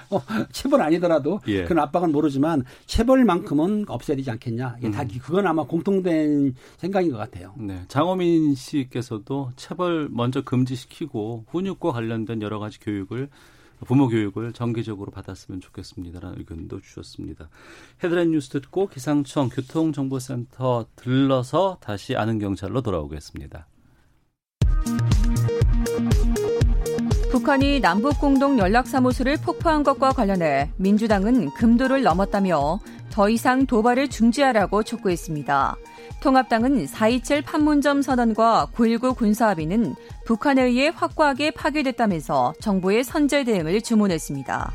[0.51, 1.63] 체벌 아니더라도 예.
[1.63, 4.77] 그런 압박은 모르지만 체벌만큼은 없애야 되지 않겠냐.
[4.79, 5.09] 이게 다 음.
[5.21, 7.53] 그건 아마 공통된 생각인 것 같아요.
[7.57, 13.29] 네, 장호민 씨께서도 체벌 먼저 금지시키고 훈육과 관련된 여러 가지 교육을
[13.85, 17.49] 부모 교육을 정기적으로 받았으면 좋겠습니다라는 의견도 주셨습니다.
[18.03, 23.67] 헤드라인 뉴스 듣고 기상청 교통정보센터 들러서 다시 아는 경찰로 돌아오겠습니다.
[27.31, 32.79] 북한이 남북 공동 연락사무소를 폭파한 것과 관련해 민주당은 금도를 넘었다며
[33.11, 35.75] 더 이상 도발을 중지하라고 촉구했습니다.
[36.25, 39.93] 통합당은 4.27 판문점 선언과 9.19 군사합의는
[40.25, 44.71] 북한에 의해 확고하게 파괴됐다면서 정부의 선제 대응을 주문했습니다.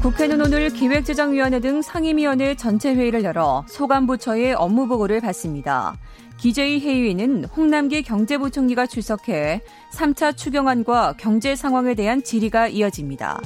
[0.00, 5.98] 국회는 오늘 기획재정위원회 등 상임위원회 전체 회의를 열어 소관부처의 업무 보고를 받습니다.
[6.38, 9.60] 기재위 회의에는 홍남기 경제부총리가 출석해
[9.92, 13.38] 3차 추경안과 경제 상황에 대한 질의가 이어집니다.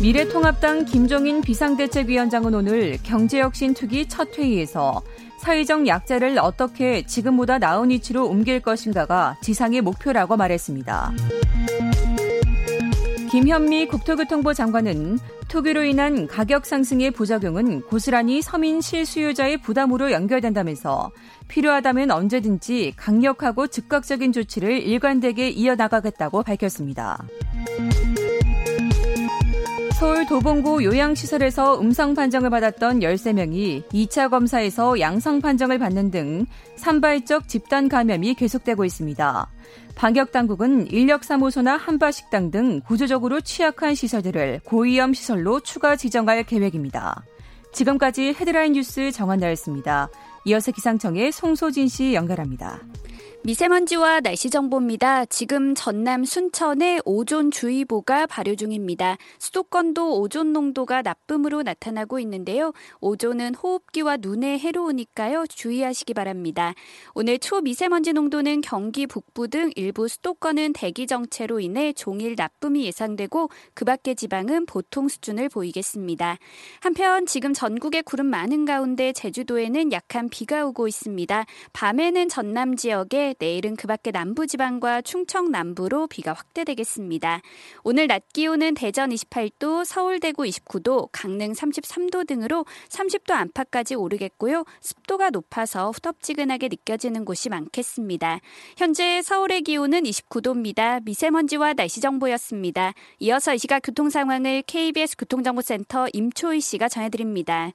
[0.00, 5.02] 미래통합당 김종인 비상대책위원장은 오늘 경제혁신특위 첫 회의에서
[5.40, 11.12] 사회적 약자를 어떻게 지금보다 나은 위치로 옮길 것인가가 지상의 목표라고 말했습니다.
[13.30, 21.10] 김현미 국토교통부 장관은 투기로 인한 가격 상승의 부작용은 고스란히 서민 실수요자의 부담으로 연결된다면서
[21.48, 27.22] 필요하다면 언제든지 강력하고 즉각적인 조치를 일관되게 이어나가겠다고 밝혔습니다.
[30.00, 37.86] 서울 도봉구 요양시설에서 음성 판정을 받았던 13명이 2차 검사에서 양성 판정을 받는 등 산발적 집단
[37.90, 39.50] 감염이 계속되고 있습니다.
[39.96, 47.22] 방역당국은 인력사무소나 한바식당 등 구조적으로 취약한 시설들을 고위험 시설로 추가 지정할 계획입니다.
[47.74, 50.08] 지금까지 헤드라인 뉴스 정한나였습니다.
[50.46, 52.80] 이어서 기상청의 송소진 씨 연결합니다.
[53.42, 55.24] 미세먼지와 날씨 정보입니다.
[55.24, 59.16] 지금 전남 순천에 오존주의보가 발효 중입니다.
[59.38, 62.74] 수도권도 오존 농도가 나쁨으로 나타나고 있는데요.
[63.00, 65.46] 오존은 호흡기와 눈에 해로우니까요.
[65.46, 66.74] 주의하시기 바랍니다.
[67.14, 73.86] 오늘 초미세먼지 농도는 경기 북부 등 일부 수도권은 대기 정체로 인해 종일 나쁨이 예상되고 그
[73.86, 76.36] 밖의 지방은 보통 수준을 보이겠습니다.
[76.80, 81.46] 한편 지금 전국에 구름 많은 가운데 제주도에는 약한 비가 오고 있습니다.
[81.72, 87.40] 밤에는 전남 지역에 내일은 그 밖의 남부지방과 충청 남부로 비가 확대되겠습니다.
[87.82, 94.64] 오늘 낮 기온은 대전 28도, 서울 대구 29도, 강릉 33도 등으로 30도 안팎까지 오르겠고요.
[94.80, 98.40] 습도가 높아서 후덥지근하게 느껴지는 곳이 많겠습니다.
[98.76, 101.02] 현재 서울의 기온은 29도입니다.
[101.04, 102.92] 미세먼지와 날씨 정보였습니다.
[103.20, 107.72] 이어서 이 시각 교통 상황을 KBS 교통정보센터 임초희 씨가 전해드립니다.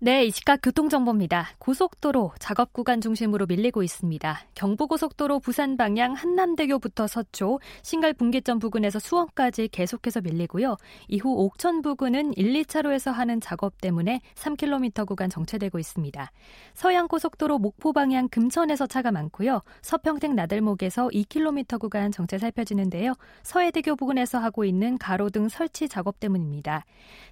[0.00, 1.50] 네, 이 시각 교통정보입니다.
[1.58, 4.40] 고속도로 작업 구간 중심으로 밀리고 있습니다.
[4.54, 10.76] 경부고속도로 부산 방향 한남대교부터 서초, 신갈 분기점 부근에서 수원까지 계속해서 밀리고요.
[11.08, 16.30] 이후 옥천 부근은 1, 2차로에서 하는 작업 때문에 3km 구간 정체되고 있습니다.
[16.74, 19.62] 서양고속도로 목포 방향 금천에서 차가 많고요.
[19.80, 23.14] 서평택 나들목에서 2km 구간 정체 살펴지는데요.
[23.44, 26.84] 서해대교 부근에서 하고 있는 가로등 설치 작업 때문입니다.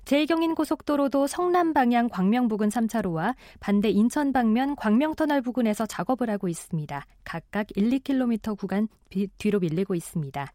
[0.05, 7.07] 제2경인 고속도로도 성남 방향 광명 부근 3차로와 반대 인천 방면 광명터널 부근에서 작업을 하고 있습니다.
[7.25, 8.88] 각각 1, 2km 구간
[9.38, 10.53] 뒤로 밀리고 있습니다.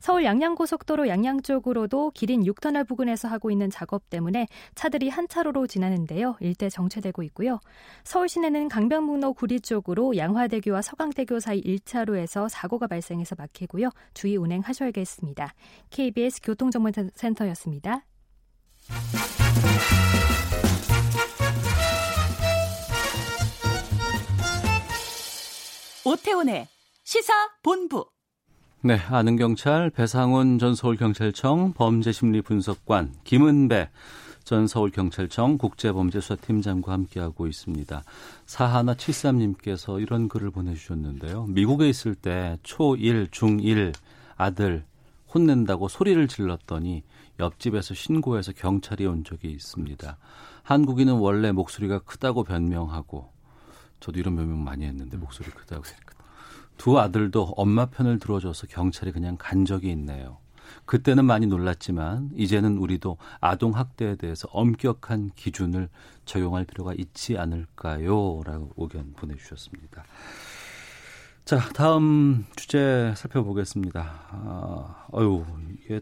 [0.00, 6.36] 서울 양양고속도로 양양 쪽으로도 기린 6터널 부근에서 하고 있는 작업 때문에 차들이 한 차로로 지나는데요.
[6.40, 7.60] 일대 정체되고 있고요.
[8.04, 13.90] 서울 시내는 강변북로 구리 쪽으로 양화대교와 서강대교 사이 1차로에서 사고가 발생해서 막히고요.
[14.14, 15.52] 주의 운행하셔야겠습니다.
[15.90, 18.04] KBS 교통정보센터였습니다.
[26.06, 26.68] 오태훈의
[27.02, 28.06] 시사본부.
[28.82, 33.88] 네, 아는 경찰 배상훈 전 서울경찰청 범죄심리분석관 김은배
[34.44, 38.04] 전 서울경찰청 국제범죄수사팀장과 함께하고 있습니다.
[38.44, 41.46] 사하나 73님께서 이런 글을 보내주셨는데요.
[41.46, 43.94] 미국에 있을 때 초1, 중1
[44.36, 44.84] 아들
[45.32, 47.02] 혼낸다고 소리를 질렀더니
[47.40, 50.18] 옆집에서 신고해서 경찰이 온 적이 있습니다.
[50.62, 53.33] 한국인은 원래 목소리가 크다고 변명하고
[54.04, 55.82] 저도 이런 변명 많이 했는데 목소리 크다고
[56.76, 60.36] 두 아들도 엄마 편을 들어줘서 경찰이 그냥 간 적이 있네요.
[60.84, 65.88] 그때는 많이 놀랐지만 이제는 우리도 아동 학대에 대해서 엄격한 기준을
[66.26, 68.42] 적용할 필요가 있지 않을까요?
[68.44, 70.04] 라고 의견 보내주셨습니다.
[71.46, 74.00] 자, 다음 주제 살펴보겠습니다.
[74.02, 75.46] 아, 어유
[75.82, 76.00] 이게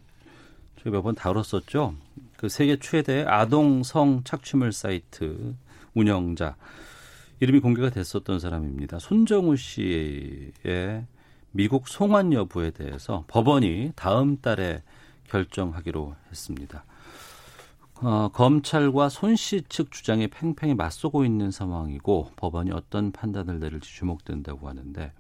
[0.83, 1.95] 저희 몇 번 다뤘었죠.
[2.37, 5.55] 그 세계 최대 아동 성 착취물 사이트
[5.95, 6.57] 운영자
[7.43, 9.01] 이름이 공개가 됐었던 사람입니다.
[9.01, 11.07] 손정우 씨의
[11.51, 14.85] 미국 송환 여부에 대해서 법원이 다음 달에
[15.25, 16.85] 결정하기로 했습니다.
[18.01, 24.69] 어, 검찰과 손 씨 측 주장에 팽팽히 맞서고 있는 상황이고 법원이 어떤 판단을 내릴지 주목된다고
[24.69, 25.13] 하는데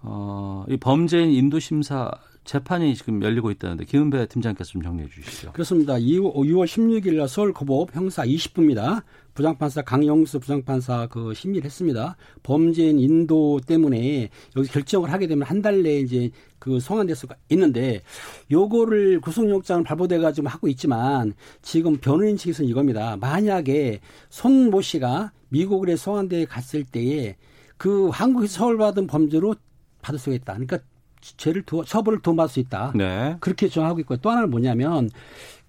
[0.00, 2.10] 어, 이 범죄인 인도 심사
[2.44, 5.52] 재판이 지금 열리고 있다는데 김은배 팀장께서 좀 정리해 주시죠.
[5.52, 5.94] 그렇습니다.
[5.94, 9.04] 2월, 6월 16일 날 서울 고법 형사 20부입니다.
[9.34, 12.16] 부장판사 강영수 부장판사 그 심의를 했습니다.
[12.42, 18.02] 범죄인 인도 때문에 여기 결정을 하게 되면 한 달 내에 이제 그 송환될 수가 있는데
[18.50, 23.16] 요거를 구속영장을 발부돼 가지고 하고 있지만 지금 변호인 측에서는 이겁니다.
[23.16, 27.36] 만약에 손모 씨가 미국에 송환돼 갔을 때에
[27.76, 29.54] 그 한국에서 처벌받은 범죄로
[30.02, 30.54] 받을 수가 있다.
[30.54, 30.78] 그러니까
[31.22, 32.92] 죄를 두, 처벌을 도받을 수 있다.
[32.94, 33.36] 네.
[33.40, 35.08] 그렇게 정하고 있고 또 하나는 뭐냐면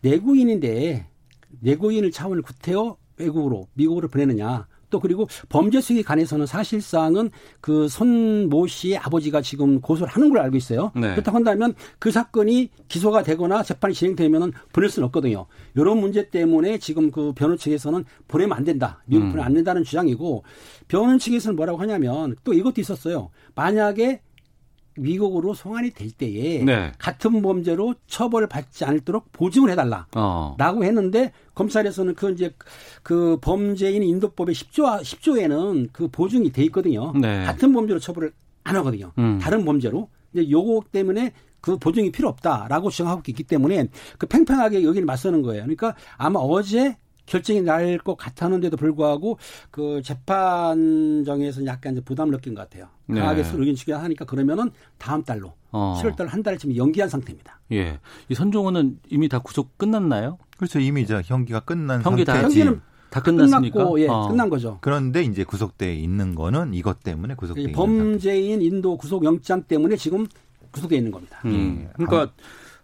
[0.02, 1.08] 내국인인데
[1.62, 4.68] 내국인을 차원을 구태여 외국으로 미국으로 보내느냐.
[4.90, 7.32] 또 그리고 범죄 수익에 관해서는 사실상은
[7.62, 10.92] 그 손 모 씨의 아버지가 지금 고소를 하는 걸로 알고 있어요.
[10.96, 11.14] 네.
[11.14, 15.48] 그렇다고 한다면 그 사건이 기소가 되거나 재판이 진행되면은 보낼 수는 없거든요.
[15.76, 19.02] 이런 문제 때문에 지금 그 변호 측에서는 보내면 안 된다.
[19.08, 19.30] 미국 음.
[19.30, 20.44] 보내면 안 된다는 주장이고
[20.88, 23.32] 변호 측에서는 뭐라고 하냐면 또 이것도 있었어요.
[23.56, 24.22] 만약에
[24.98, 26.92] 미국으로 송환이 될 때에 네.
[26.98, 30.08] 같은 범죄로 처벌을 받지 않도록 보증을 해달라.
[30.16, 30.56] 어.
[30.58, 32.54] 라고 했는데 검찰에서는 그 이제
[33.02, 37.14] 그 범죄인 인도법의 10조 10조에는 그 보증이 돼 있거든요.
[37.14, 37.44] 네.
[37.44, 38.32] 같은 범죄로 처벌을
[38.64, 39.12] 안 하거든요.
[39.18, 39.40] 음.
[39.42, 40.10] 다른 범죄로.
[40.32, 43.88] 근데 요거 때문에 그 보증이 필요 없다라고 주장하고 있기 때문에
[44.18, 45.64] 그 팽팽하게 여기를 맞서는 거예요.
[45.64, 49.38] 그러니까 아마 어제 결정이 날 것 같았는데도 불구하고
[49.72, 52.88] 그 재판정에서는 약간 이제 부담을 느낀 것 같아요.
[53.06, 53.20] 네.
[53.20, 56.00] 강하게 서로 의견 추계하니까 그러면은 다음 달로 어.
[56.02, 57.60] 7월 달 한달 지금 연기한 상태입니다.
[57.72, 58.00] 예.
[58.30, 60.38] 이 선종호는 이미 다 구속 끝났나요?
[60.58, 60.80] 그렇죠.
[60.80, 62.60] 이미 저 경기가 끝난 형기 다 상태지.
[62.60, 63.74] 경기는 다 끝났습니까?
[63.78, 64.28] 끝났고 예, 어.
[64.28, 64.80] 끝난 거죠.
[64.82, 67.94] 그런데 이제 구속돼 있는 거는 이것 때문에 구속돼 이 있는 상태.
[68.04, 70.26] 범죄인 인도 구속 영장 때문에 지금
[70.72, 71.40] 구속돼 있는 겁니다.
[71.46, 71.86] 음.
[71.88, 71.90] 예.
[72.06, 72.34] 그러니까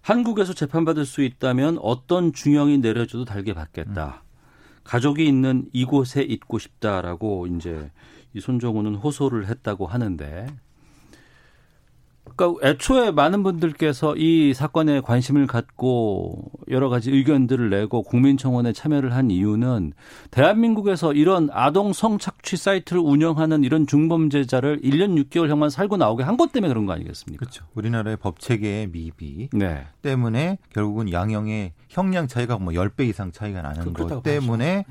[0.01, 4.23] 한국에서 재판받을 수 있다면 어떤 중형이 내려줘도 달게 받겠다.
[4.89, 7.91] 가족이 있는 이곳에 있고 싶다라고 이제
[8.33, 10.47] 이 손정우는 호소를 했다고 하는데
[12.39, 19.29] 그러니까 애초에 많은 분들께서 이 사건에 관심을 갖고 여러 가지 의견들을 내고 국민청원에 참여를 한
[19.29, 19.91] 이유는
[20.31, 26.69] 대한민국에서 이런 아동 성착취 사이트를 운영하는 이런 중범죄자를 1년 6개월형만 살고 나오게 한 것 때문에
[26.69, 27.37] 그런 거 아니겠습니까?
[27.39, 27.65] 그렇죠.
[27.75, 29.85] 우리나라의 법 체계의 미비 네.
[30.01, 34.85] 때문에 결국은 양형의 형량 차이가 뭐 10배 이상 차이가 나는 그- 것 때문에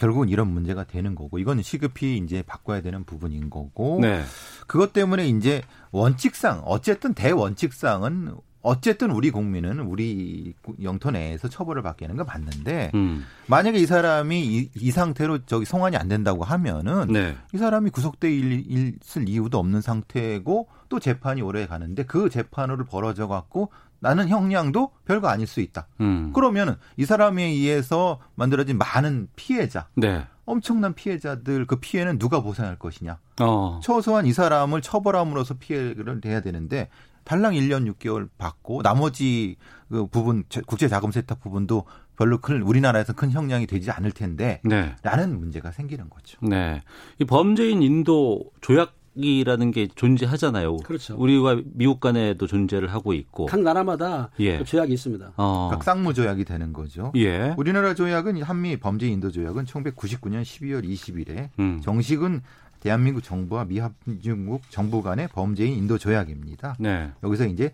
[0.00, 4.22] 결국은 이런 문제가 되는 거고 이거는 시급히 이제 바꿔야 되는 부분인 거고 네.
[4.66, 5.60] 그것 때문에 이제
[5.92, 13.24] 원칙상 어쨌든 대원칙상은 어쨌든 우리 국민은 우리 영토 내에서 처벌을 받게 하는 거 맞는데 음.
[13.46, 17.36] 만약에 이 사람이 이, 이 상태로 저기 송환이 안 된다고 하면은 네.
[17.54, 23.28] 이 사람이 구속돼 있- 있을 이유도 없는 상태고 또 재판이 오래 가는데 그 재판으로 벌어져
[23.28, 23.70] 갖고
[24.00, 25.86] 나는 형량도 별거 아닐 수 있다.
[26.00, 26.32] 음.
[26.32, 30.26] 그러면은 이 사람에 의해서 만들어진 많은 피해자, 네.
[30.44, 33.18] 엄청난 피해자들 그 피해는 누가 보상할 것이냐.
[33.40, 33.80] 어.
[33.82, 36.88] 최소한 이 사람을 처벌함으로써 피해를 내야 되는데
[37.24, 39.56] 달랑 1년 6개월 받고 나머지
[39.88, 41.84] 그 부분 국제 자금 세탁 부분도
[42.16, 44.94] 별로 큰 우리나라에서 큰 형량이 되지 않을 텐데 네.
[45.02, 46.38] 라는 문제가 생기는 거죠.
[46.42, 46.82] 네.
[47.18, 50.76] 이 범죄인 인도 조약 이라는 게 존재하잖아요.
[50.78, 51.16] 그렇죠.
[51.16, 53.46] 우리와 미국 간에도 존재를 하고 있고.
[53.46, 54.58] 각 나라마다 예.
[54.58, 55.32] 그 조약이 있습니다.
[55.36, 55.68] 어.
[55.70, 57.12] 각 쌍무 조약이 되는 거죠.
[57.16, 57.54] 예.
[57.56, 61.80] 우리나라 조약은 한미 범죄 인도 조약은 1999년 12월 20일에 음.
[61.82, 62.42] 정식은
[62.80, 66.76] 대한민국 정부와 미합중국 정부 간의 범죄인 인도 조약입니다.
[66.78, 67.10] 네.
[67.22, 67.72] 여기서 이제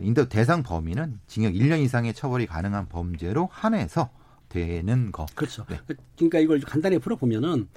[0.00, 4.10] 인도 대상 범위는 징역 1년 이상의 처벌이 가능한 범죄로 한해서
[4.52, 5.26] 되는 거.
[5.34, 5.64] 그렇죠.
[5.68, 5.78] 네.
[6.16, 7.68] 그러니까 이걸 간단히 풀어보면은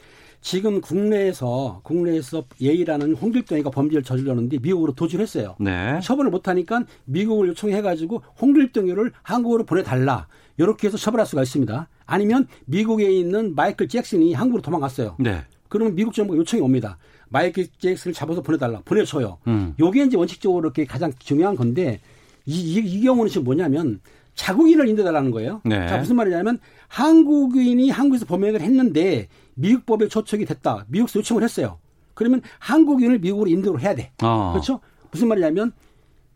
[0.42, 5.56] 지금 국내에서 국내에서 예의라는 홍길동이가 범죄를 저질렀는데 미국으로 도주를 했어요.
[5.60, 6.00] 네.
[6.04, 10.28] 처벌을 못하니까 미국을 요청해가지고 홍길동이를 한국으로 보내달라.
[10.58, 11.88] 이렇게 해서 처벌할 수가 있습니다.
[12.06, 15.16] 아니면 미국에 있는 마이클 잭슨이 한국으로 도망갔어요.
[15.20, 15.44] 네.
[15.68, 16.98] 그러면 미국 정부가 요청이 옵니다.
[17.30, 18.82] 마이클 잭슨을 잡아서 보내달라.
[18.86, 19.40] 보내줘요.
[19.48, 19.74] 음.
[19.80, 22.02] 요게 이제 원칙적으로 이렇게 가장 중요한 건데
[22.46, 24.00] 이, 이, 이 경우는 지금 뭐냐면
[24.36, 25.62] 자국인을 인도달라는 거예요.
[25.66, 25.88] 네.
[25.88, 30.86] 자, 무슨 말이냐면 한국인이 한국에서 범행을 했는데 미국 법에 초청이 됐다.
[30.90, 31.80] 미국에서 요청을 했어요.
[32.14, 34.12] 그러면 한국인을 미국으로 인도를 해야 돼.
[34.24, 34.52] 어.
[34.54, 34.80] 그렇죠?
[35.12, 35.72] 무슨 말이냐면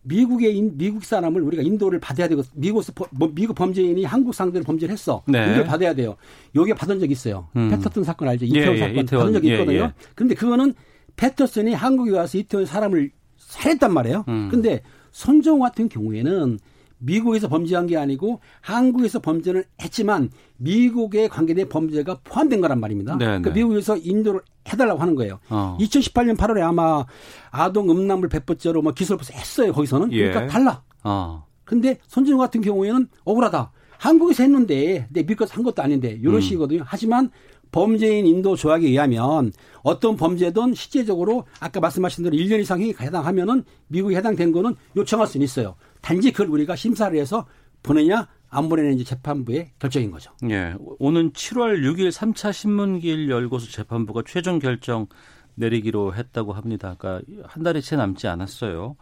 [0.04, 4.64] 미국의 인, 미국 사람을 우리가 인도를 받아야 되고 미국에서 버- 뭐 미국 범죄인이 한국 상대로
[4.64, 5.22] 범죄를 했어.
[5.28, 5.39] 네.
[5.43, 6.16] 인도를 받아야 돼요.
[6.56, 7.50] 요게 받은 적 있어요.
[7.58, 7.70] 음.
[7.70, 8.45] 패터튼 사건 알죠?
[8.45, 9.26] 예, 이태원 예, 사건 이태원.
[9.26, 9.78] 받은 적이 예, 있거든요.
[9.80, 9.93] 예.
[10.16, 10.74] 그런데 그거는
[11.18, 14.24] 패터슨이 한국에 와서 이태원 사람을 살했단 말이에요.
[14.30, 14.47] 음.
[14.50, 14.82] 근데
[15.12, 16.60] 손정호 같은 경우에는
[17.00, 23.18] 미국에서 범죄한 게 아니고 한국에서 범죄를 했지만 미국에 관계된 범죄가 포함된 거란 말입니다.
[23.18, 23.60] 네, 그러니까 네.
[23.60, 24.41] 미국에서 인도를
[24.72, 25.39] 해달라고 하는 거예요.
[25.50, 25.78] 어.
[25.80, 27.06] 2018년 8월에 아마
[27.50, 29.74] 아동 음란물 배포죄로 뭐 기소를 벌써 했어요.
[29.74, 30.30] 거기서는 예.
[30.30, 30.84] 그러니까 달라.
[31.04, 31.45] 어.
[31.64, 33.72] 근데 손진호 같은 경우에는 억울하다.
[33.97, 36.41] 한국에서 했는데 내 미국에서 한 것도 아닌데 이런 음.
[36.41, 36.84] 식이거든요.
[36.86, 37.30] 하지만
[37.72, 39.52] 범죄인 인도 조약에 의하면
[39.84, 45.44] 어떤 범죄든 실제적으로 아까 말씀하신 대로 1년 이상 형이 해당하면은 미국에 해당된 거는 요청할 수는
[45.44, 45.76] 있어요.
[46.02, 47.46] 단지 그걸 우리가 심사를 해서
[47.84, 50.32] 보내냐 안 보내는지 재판부의 결정인 거죠.
[50.50, 50.74] 예.
[50.98, 55.08] 오는 7월 6일 3차 신문기일 열고서 재판부가 최종 결정
[55.56, 56.96] 내리기로 했다고 합니다.
[56.98, 58.96] 그러니까 한 달이 채 남지 않았어요.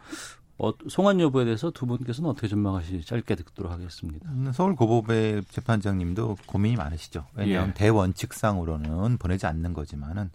[0.58, 4.28] 어, 송환 여부에 대해서 두 분께서는 어떻게 전망하시지 짧게 듣도록 하겠습니다.
[4.30, 7.26] 음, 서울 고법의 재판장님도 고민이 많으시죠.
[7.34, 7.74] 왜냐하면 예.
[7.74, 10.30] 대원칙상으로는 보내지 않는 거지만은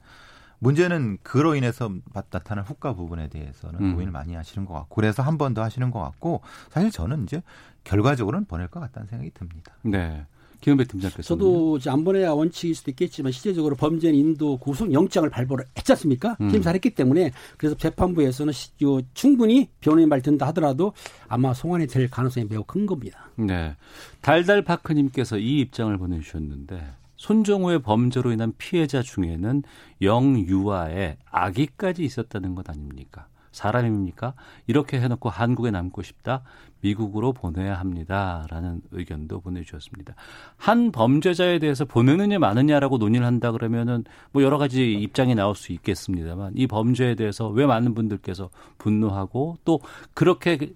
[0.59, 3.91] 문제는 그로 인해서 나타난 후과 부분에 대해서는 음.
[3.91, 7.43] 고민을 많이 하시는 것 같고 그래서 한 번 더 하시는 것 같고 사실 저는 이제
[7.83, 9.73] 결과적으로는 보낼 것 같다는 생각이 듭니다.
[9.81, 10.25] 네.
[10.63, 15.65] 김은배 팀장께서 저도 이제 안 보내야 원칙일 수도 있겠지만 실제적으로 범죄인 인도 구속 영장을 발부를
[15.77, 16.37] 했지 않습니까?
[16.39, 16.49] 음.
[16.49, 18.53] 심사를 했기 때문에 그래서 재판부에서는
[19.13, 20.93] 충분히 변호인 말 듣는다 하더라도
[21.27, 23.29] 아마 송환이 될 가능성이 매우 큰 겁니다.
[23.35, 23.75] 네.
[24.21, 26.81] 달달파크님께서 이 입장을 보내주셨는데
[27.17, 29.63] 손정호의 범죄로 인한 피해자 중에는
[30.01, 33.27] 영유아의 아기까지 있었다는 것 아닙니까?
[33.51, 34.33] 사람입니까?
[34.67, 36.43] 이렇게 해놓고 한국에 남고 싶다?
[36.83, 38.45] 미국으로 보내야 합니다.
[38.49, 40.15] 라는 의견도 보내주셨습니다.
[40.57, 46.53] 한 범죄자에 대해서 보내느냐 마느냐라고 논의를 한다 그러면은 뭐 여러 가지 입장이 나올 수 있겠습니다만
[46.55, 49.79] 이 범죄에 대해서 왜 많은 분들께서 분노하고 또
[50.13, 50.73] 그렇게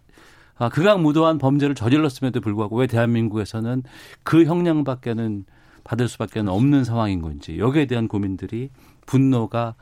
[0.58, 3.84] 아, 극악무도한 범죄를 저질렀음에도 불구하고 왜 대한민국에서는
[4.24, 5.46] 그 형량밖에는
[5.84, 8.70] 받을 수밖에 없는 상황인 건지 여기에 대한 고민들이
[9.06, 9.76] 분노가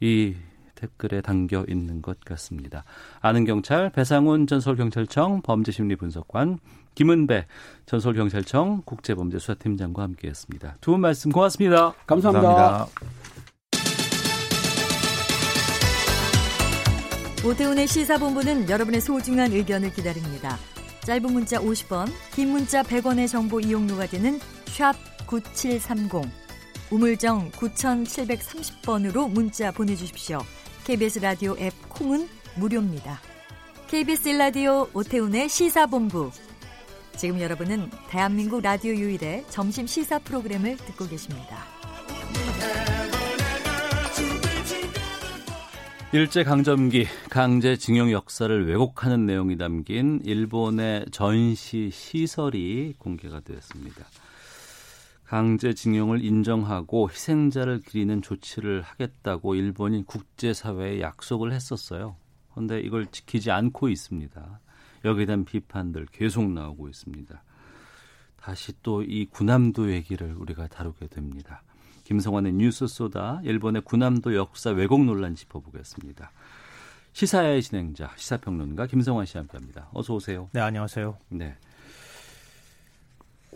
[0.00, 0.34] 이
[0.78, 2.84] 댓글에 담겨 있는 것 같습니다.
[3.20, 6.58] 아는 경찰 배상훈 전 서울경찰청 범죄심리분석관
[6.94, 7.46] 김은배
[7.86, 10.76] 전 서울경찰청 국제범죄수사팀장과 함께했습니다.
[10.80, 11.94] 두 분 말씀 고맙습니다.
[12.06, 12.86] 감사합니다.
[17.44, 20.56] 오태훈의 시사본부는 여러분의 소중한 의견을 기다립니다.
[21.04, 24.94] 짧은 문자 50원, 긴 문자 100원의 정보 이용료가 되는 샵
[25.26, 26.22] 9730,
[26.90, 30.40] 우물정 9730번으로 문자 보내주십시오.
[30.88, 32.26] KBS 라디오 앱 콩은
[32.56, 33.20] 무료입니다.
[33.88, 36.30] KBS 라디오 오태훈의 시사본부.
[37.14, 41.58] 지금 여러분은 대한민국 라디오 유일의 점심 시사 프로그램을 듣고 계십니다.
[46.14, 54.06] 일제 강점기 강제 징용 역사를 왜곡하는 내용이 담긴 일본의 전시 시설이 공개가 되었습니다.
[55.28, 62.16] 강제징용을 인정하고 희생자를 기리는 조치를 하겠다고 일본이 국제사회에 약속을 했었어요.
[62.50, 64.60] 그런데 이걸 지키지 않고 있습니다.
[65.04, 67.42] 여기에 대한 비판들 계속 나오고 있습니다.
[68.40, 71.62] 다시 또 이 군함도 얘기를 우리가 다루게 됩니다.
[72.04, 76.30] 김성환의 뉴스 소다 일본의 군함도 역사 왜곡 논란 짚어보겠습니다.
[77.12, 79.90] 시사의 진행자 시사평론가 김성환 씨 함께합니다.
[79.92, 80.48] 어서 오세요.
[80.52, 81.18] 네 안녕하세요.
[81.28, 81.54] 네.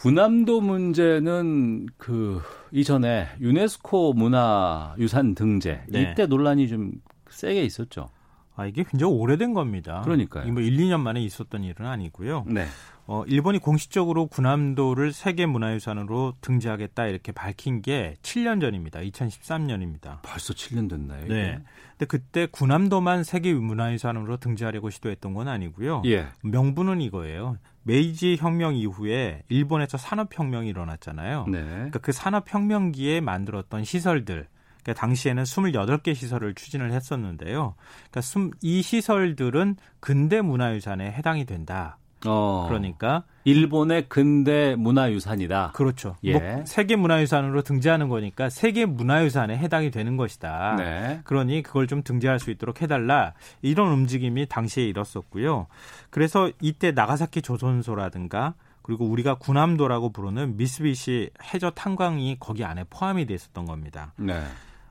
[0.03, 2.43] 군함도 문제는 그
[2.73, 6.03] 이전에 유네스코 문화유산 등재 네.
[6.03, 6.91] 이때 논란이 좀
[7.31, 8.09] 세게 있었죠.
[8.57, 10.03] 아 이게 굉장히 오래된 겁니다.
[10.03, 10.49] 그러니까요.
[10.49, 12.47] 이뭐 1, 2년 만에 있었던 일은 아니고요.
[12.49, 12.67] 네.
[13.07, 18.99] 어, 일본이 공식적으로 군함도를 세계 문화유산으로 등재하겠다 이렇게 밝힌 게 7년 전입니다.
[19.01, 20.19] 2013년입니다.
[20.23, 21.25] 벌써 7년 됐나요?
[21.27, 21.33] 이게?
[21.33, 21.59] 네.
[21.91, 26.03] 근데 그때 군함도만 세계 문화유산으로 등재하려고 시도했던 건 아니고요.
[26.07, 26.27] 예.
[26.43, 27.57] 명분은 이거예요.
[27.85, 31.47] 메이지 혁명 이후에 일본에서 산업혁명이 일어났잖아요.
[31.49, 31.63] 네.
[31.65, 34.47] 그러니까 그 산업혁명기에 만들었던 시설들,
[34.83, 37.75] 그러니까 당시에는 28개 시설을 추진을 했었는데요.
[38.11, 41.99] 그러니까 숨- 이 시설들은 근대 문화유산에 해당이 된다.
[42.27, 42.67] 어.
[42.69, 45.73] 그러니까 일본의 근대 문화유산이다.
[45.75, 46.17] 그렇죠.
[46.25, 46.39] 예.
[46.39, 50.77] 뭐 세계 문화유산으로 등재하는 거니까 세계 문화유산에 해당이 되는 것이다.
[50.77, 51.21] 네.
[51.25, 55.67] 그러니 그걸 좀 등재할 수 있도록 해달라 이런 움직임이 당시에 일었었고요.
[56.11, 63.35] 그래서 이때 나가사키 조선소라든가 그리고 우리가 군함도라고 부르는 미쓰비시 해저 탄광이 거기 안에 포함이 돼
[63.35, 64.13] 있었던 겁니다.
[64.17, 64.43] 네.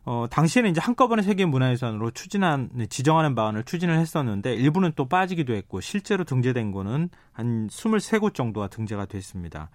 [0.03, 5.79] 어, 당시에는 이제 한꺼번에 세계 문화유산으로 추진한 지정하는 방안을 추진을 했었는데 일부는 또 빠지기도 했고
[5.79, 9.69] 실제로 등재된 거는 한 23곳 정도가 등재가 됐습니다.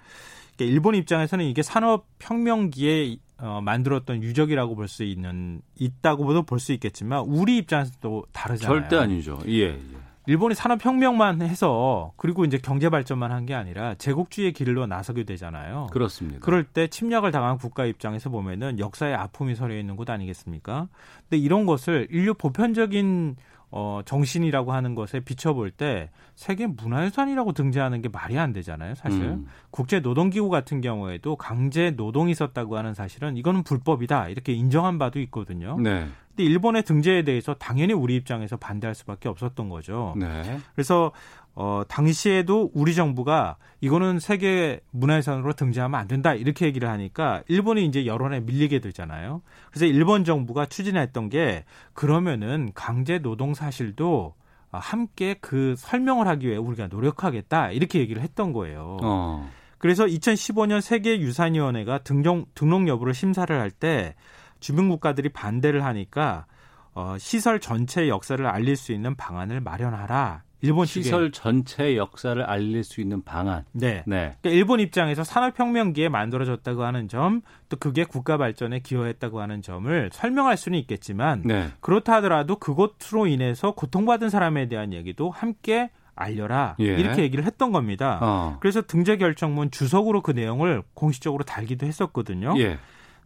[0.56, 6.72] 그러니까 일본 입장에서는 이게 산업 혁명기에 어, 만들었던 유적이라고 볼 수 있는 있다고도 볼 수
[6.72, 8.80] 있겠지만 우리 입장에서 또 다르잖아요.
[8.80, 9.38] 절대 아니죠.
[9.46, 9.74] 예.
[9.74, 9.78] 예.
[10.26, 15.86] 일본이 산업혁명만 해서 그리고 이제 경제 발전만 한 게 아니라 제국주의의 길로 나서게 되잖아요.
[15.92, 16.40] 그렇습니다.
[16.40, 20.88] 그럴 때 침략을 당한 국가 입장에서 보면은 역사의 아픔이 서려 있는 곳 아니겠습니까?
[21.28, 23.36] 근데 이런 것을 인류 보편적인
[23.78, 29.22] 어, 정신이라고 하는 것에 비춰볼 때 세계 문화유산이라고 등재하는 게 말이 안 되잖아요, 사실.
[29.22, 29.46] 음.
[29.70, 34.30] 국제노동기구 같은 경우에도 강제 노동이 있었다고 하는 사실은 이거는 불법이다.
[34.30, 35.78] 이렇게 인정한 바도 있거든요.
[35.78, 36.08] 네.
[36.28, 40.14] 근데 일본의 등재에 대해서 당연히 우리 입장에서 반대할 수밖에 없었던 거죠.
[40.16, 40.58] 네.
[40.74, 41.12] 그래서
[41.58, 48.04] 어 당시에도 우리 정부가 이거는 세계 문화유산으로 등재하면 안 된다 이렇게 얘기를 하니까 일본이 이제
[48.04, 49.40] 여론에 밀리게 되잖아요.
[49.70, 54.34] 그래서 일본 정부가 추진했던 게 그러면은 강제 노동 사실도
[54.70, 58.98] 함께 그 설명을 하기 위해 우리가 노력하겠다 이렇게 얘기를 했던 거예요.
[59.02, 59.50] 어.
[59.78, 64.14] 그래서 2015년 세계유산위원회가 등록, 등록 여부를 심사를 할 때
[64.60, 66.46] 주변 국가들이 반대를 하니까
[66.94, 70.42] 어, 시설 전체 역사를 알릴 수 있는 방안을 마련하라.
[70.62, 73.64] 일본 시설 전체 역사를 알릴 수 있는 방안.
[73.72, 74.02] 네.
[74.06, 74.36] 네.
[74.40, 80.56] 그러니까 일본 입장에서 산업혁명기에 만들어졌다고 하는 점, 또 그게 국가 발전에 기여했다고 하는 점을 설명할
[80.56, 81.68] 수는 있겠지만, 네.
[81.80, 86.76] 그렇다 하더라도 그것으로 인해서 고통받은 사람에 대한 얘기도 함께 알려라.
[86.80, 86.84] 예.
[86.84, 88.18] 이렇게 얘기를 했던 겁니다.
[88.22, 88.56] 어.
[88.60, 92.54] 그래서 등재 결정문 주석으로 그 내용을 공식적으로 달기도 했었거든요.
[92.58, 92.78] 예.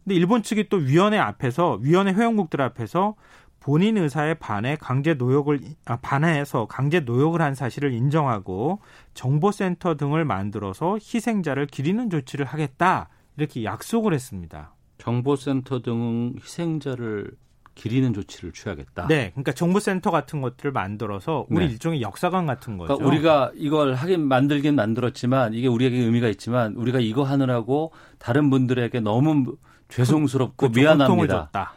[0.03, 3.15] 근데 일본 측이 또 위원회 앞에서 위원회 회원국들 앞에서
[3.61, 8.79] 본인 의사에 반해 강제 노역을 아, 반해서 강제 노역을 한 사실을 인정하고
[9.13, 13.07] 정보센터 등을 만들어서 희생자를 기리는 조치를 하겠다
[13.37, 14.73] 이렇게 약속을 했습니다.
[14.97, 17.31] 정보센터 등 희생자를
[17.75, 19.07] 기리는 조치를 취하겠다.
[19.07, 21.71] 네, 그러니까 정보센터 같은 것들을 만들어서 우리 네.
[21.71, 22.97] 일종의 역사관 같은 거죠.
[22.97, 28.99] 그러니까 우리가 이걸 하긴 만들긴 만들었지만 이게 우리에게 의미가 있지만 우리가 이거 하느라고 다른 분들에게
[28.99, 29.55] 너무
[29.87, 31.35] 죄송스럽고 그, 고통을 미안합니다.
[31.45, 31.73] 줬다.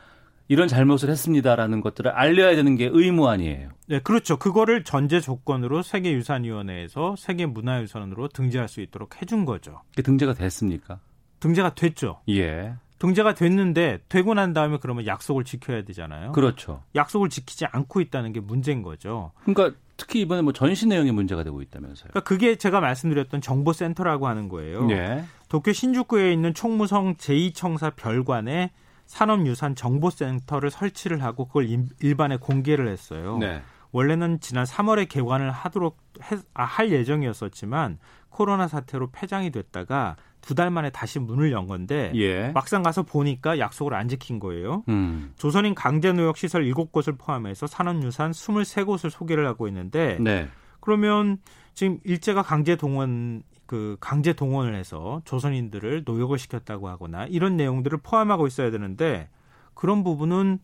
[0.48, 3.70] 이런 잘못을 했습니다라는 것들을 알려야 되는 게 의무 아니에요.
[3.88, 4.36] 네, 그렇죠.
[4.38, 9.80] 그거를 전제 조건으로 세계유산위원회에서 세계문화유산으로 등재할 수 있도록 해준 거죠.
[9.90, 11.00] 그게 등재가 됐습니까?
[11.40, 12.20] 등재가 됐죠.
[12.28, 12.74] 예.
[12.98, 16.32] 등재가 됐는데 되고 난 다음에 그러면 약속을 지켜야 되잖아요.
[16.32, 16.82] 그렇죠.
[16.94, 19.32] 약속을 지키지 않고 있다는 게 문제인 거죠.
[19.44, 22.10] 그러니까 특히 이번에 뭐 전시 내용이 문제가 되고 있다면서요.
[22.10, 24.90] 그러니까 그게 제가 말씀드렸던 정보센터라고 하는 거예요.
[24.90, 25.24] 예.
[25.48, 28.70] 도쿄 신주쿠에 있는 총무성 제2청사 별관에
[29.06, 31.68] 산업유산 정보센터를 설치를 하고 그걸
[32.00, 33.38] 일반에 공개를 했어요.
[33.38, 33.62] 네.
[33.92, 37.98] 원래는 지난 3월에 개관을 하도록 해, 아, 할 예정이었었지만
[38.28, 42.50] 코로나 사태로 폐장이 됐다가 두 달 만에 다시 문을 연 건데 예.
[42.52, 44.84] 막상 가서 보니까 약속을 안 지킨 거예요.
[44.88, 45.32] 음.
[45.38, 50.48] 조선인 강제노역 시설 7곳을 포함해서 산업유산 23곳을 소개를 하고 있는데 네.
[50.80, 51.38] 그러면
[51.72, 58.46] 지금 일제가 강제 동원 그 강제 동원을 해서 조선인들을 노역을 시켰다고 하거나 이런 내용들을 포함하고
[58.46, 59.28] 있어야 되는데
[59.74, 60.58] 그런 부분은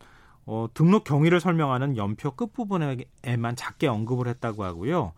[0.46, 5.12] 어, 등록 경위를 설명하는 연표 끝부분에만 작게 언급을 했다고 하고요.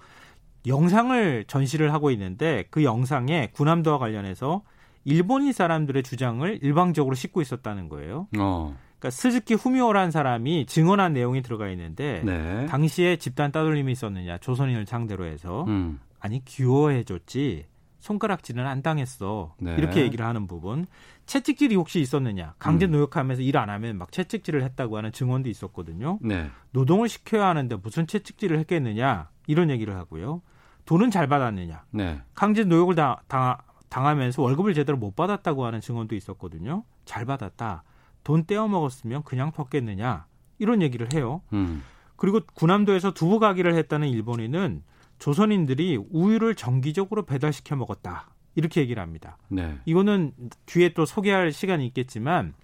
[0.66, 4.62] 영상을 전시를 하고 있는데 그 영상에 군함도와 관련해서
[5.04, 8.28] 일본인 사람들의 주장을 일방적으로 싣고 있었다는 거예요.
[8.38, 8.76] 어.
[8.98, 12.66] 그러니까 스즈키 후미오라는 사람이 증언한 내용이 들어가 있는데 네.
[12.66, 15.98] 당시에 집단 따돌림이 있었느냐 조선인을 상대로 해서 음.
[16.20, 17.66] 아니 귀여워해줬지
[18.02, 19.54] 손가락질은 안 당했어.
[19.58, 19.76] 네.
[19.76, 20.86] 이렇게 얘기를 하는 부분.
[21.26, 22.54] 채찍질이 혹시 있었느냐?
[22.58, 22.90] 강제 음.
[22.90, 26.18] 노역하면서 일 안 하면 막 채찍질을 했다고 하는 증언도 있었거든요.
[26.20, 26.50] 네.
[26.72, 29.28] 노동을 시켜야 하는데 무슨 채찍질을 했겠느냐?
[29.46, 30.42] 이런 얘기를 하고요.
[30.84, 31.84] 돈은 잘 받았느냐?
[31.90, 32.20] 네.
[32.34, 33.56] 강제 노역을 당, 당,
[33.88, 36.82] 당하면서 월급을 제대로 못 받았다고 하는 증언도 있었거든요.
[37.04, 37.84] 잘 받았다.
[38.24, 40.26] 돈 떼어 먹었으면 그냥 뒀겠느냐?
[40.58, 41.42] 이런 얘기를 해요.
[41.52, 41.84] 음.
[42.16, 44.82] 그리고 군함도에서 두부 가기를 했다는 일본인은
[45.22, 48.26] 조선인들이 우유를 정기적으로 배달시켜 먹었다.
[48.56, 49.38] 이렇게 얘기를 합니다.
[49.46, 49.78] 네.
[49.84, 50.32] 이거는
[50.66, 52.54] 뒤에 또 소개할 시간이 있겠지만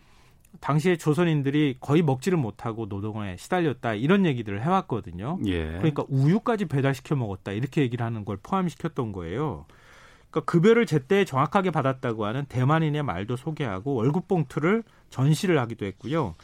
[0.58, 5.38] 당시에 조선인들이 거의 먹지를 못하고 노동에 시달렸다 이런 얘기들을 해왔거든요.
[5.46, 5.66] 예.
[5.66, 9.66] 그러니까 우유까지 배달시켜 먹었다 이렇게 얘기를 하는 걸 포함시켰던 거예요.
[10.28, 16.34] 그러니까 급여를 제때 정확하게 받았다고 하는 대만인의 말도 소개하고 월급 봉투를 전시를 하기도 했고요.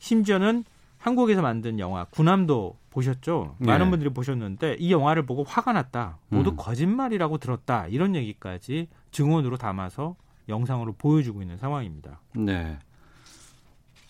[0.00, 0.64] 심지어는
[1.02, 3.56] 한국에서 만든 영화 군함도 보셨죠?
[3.58, 3.66] 네.
[3.66, 6.18] 많은 분들이 보셨는데 이 영화를 보고 화가 났다.
[6.28, 6.56] 모두 음.
[6.56, 7.88] 거짓말이라고 들었다.
[7.88, 10.14] 이런 얘기까지 증언으로 담아서
[10.48, 12.20] 영상으로 보여주고 있는 상황입니다.
[12.36, 12.78] 네.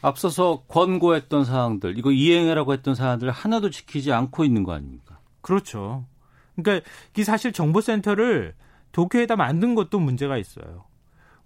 [0.03, 5.19] 앞서서 권고했던 사항들, 이거 이행해라고 했던 사항들 하나도 지키지 않고 있는 거 아닙니까?
[5.41, 6.05] 그렇죠.
[6.57, 6.87] 그러니까
[7.17, 8.55] 이 사실 정보센터를
[8.91, 10.85] 도쿄에다 만든 것도 문제가 있어요.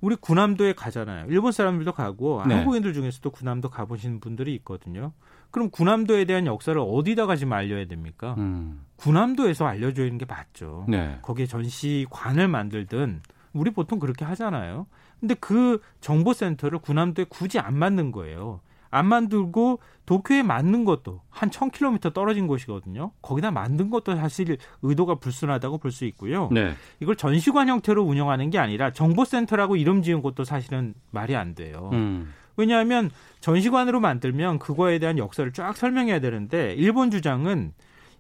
[0.00, 1.26] 우리 군함도에 가잖아요.
[1.28, 2.54] 일본 사람들도 가고 네.
[2.54, 5.12] 한국인들 중에서도 군함도 가보신 분들이 있거든요.
[5.56, 8.34] 그럼 군함도에 대한 역사를 어디다가 지금 알려야 됩니까?
[8.36, 8.84] 음.
[8.96, 10.84] 군함도에서 알려줘야 게 맞죠.
[10.86, 11.18] 네.
[11.22, 13.22] 거기에 전시관을 만들든
[13.54, 14.86] 우리 보통 그렇게 하잖아요.
[15.18, 18.60] 근데 그 정보센터를 군함도에 굳이 안 만든 거예요.
[18.90, 23.12] 안 만들고 도쿄에 만든 것도 한 1000km 떨어진 곳이거든요.
[23.22, 26.50] 거기다 만든 것도 사실 의도가 불순하다고 볼 수 있고요.
[26.52, 26.74] 네.
[27.00, 31.88] 이걸 전시관 형태로 운영하는 게 아니라 정보센터라고 이름 지은 것도 사실은 말이 안 돼요.
[31.94, 32.34] 음.
[32.56, 37.72] 왜냐하면 전시관으로 만들면 그거에 대한 역사를 쫙 설명해야 되는데 일본 주장은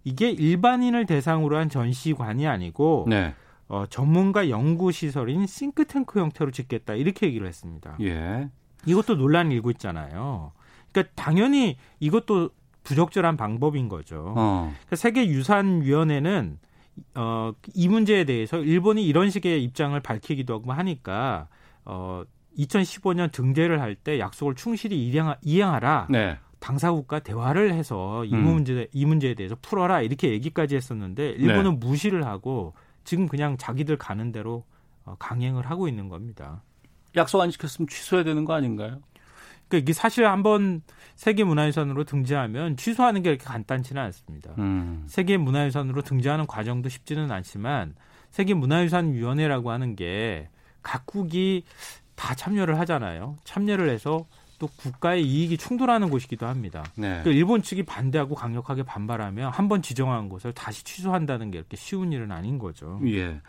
[0.04, 3.34] 이게 일반인을 대상으로 한 전시관이 아니고 네.
[3.68, 7.96] 어, 전문가 연구 시설인 싱크탱크 형태로 짓겠다 이렇게 얘기를 했습니다.
[8.00, 8.48] 예.
[8.86, 10.52] 이것도 논란이 일고 있잖아요.
[10.92, 12.50] 그러니까 당연히 이것도
[12.84, 14.32] 부적절한 방법인 거죠.
[14.36, 14.72] 어.
[14.72, 16.58] 그러니까 세계 유산 위원회는
[17.16, 21.48] 어, 이 문제에 대해서 일본이 이런 식의 입장을 밝히기도 하고 하니까
[21.84, 22.22] 어,
[22.58, 26.08] 2015년 등재를 할 때 약속을 충실히 이행, 이행하라.
[26.10, 26.38] 네.
[26.58, 28.42] 당사국과 대화를 해서 이 음.
[28.42, 31.86] 문제 이 문제에 대해서 풀어라 이렇게 얘기까지 했었는데 일본은 네.
[31.86, 34.64] 무시를 하고 지금 그냥 자기들 가는 대로
[35.04, 36.62] 어, 강행을 하고 있는 겁니다.
[37.16, 39.00] 약속 안 지켰으면 취소해야 되는 거 아닌가요?
[39.68, 40.82] 그러니까 이게 사실 한번
[41.14, 44.52] 세계 문화유산으로 등재하면 취소하는 게 이렇게 간단치는 않습니다.
[44.58, 45.04] 음.
[45.08, 47.94] 세계 문화유산으로 등재하는 과정도 쉽지는 않지만
[48.30, 50.48] 세계 문화유산 위원회라고 하는 게
[50.82, 51.64] 각국이
[52.16, 53.36] 다 참여를 하잖아요.
[53.44, 54.26] 참여를 해서
[54.58, 56.82] 또 국가의 이익이 충돌하는 곳이기도 합니다.
[56.96, 57.08] 네.
[57.08, 62.12] 그러니까 일본 측이 반대하고 강력하게 반발하면 한 번 지정한 곳을 다시 취소한다는 게 이렇게 쉬운
[62.12, 62.98] 일은 아닌 거죠.
[63.06, 63.40] 예.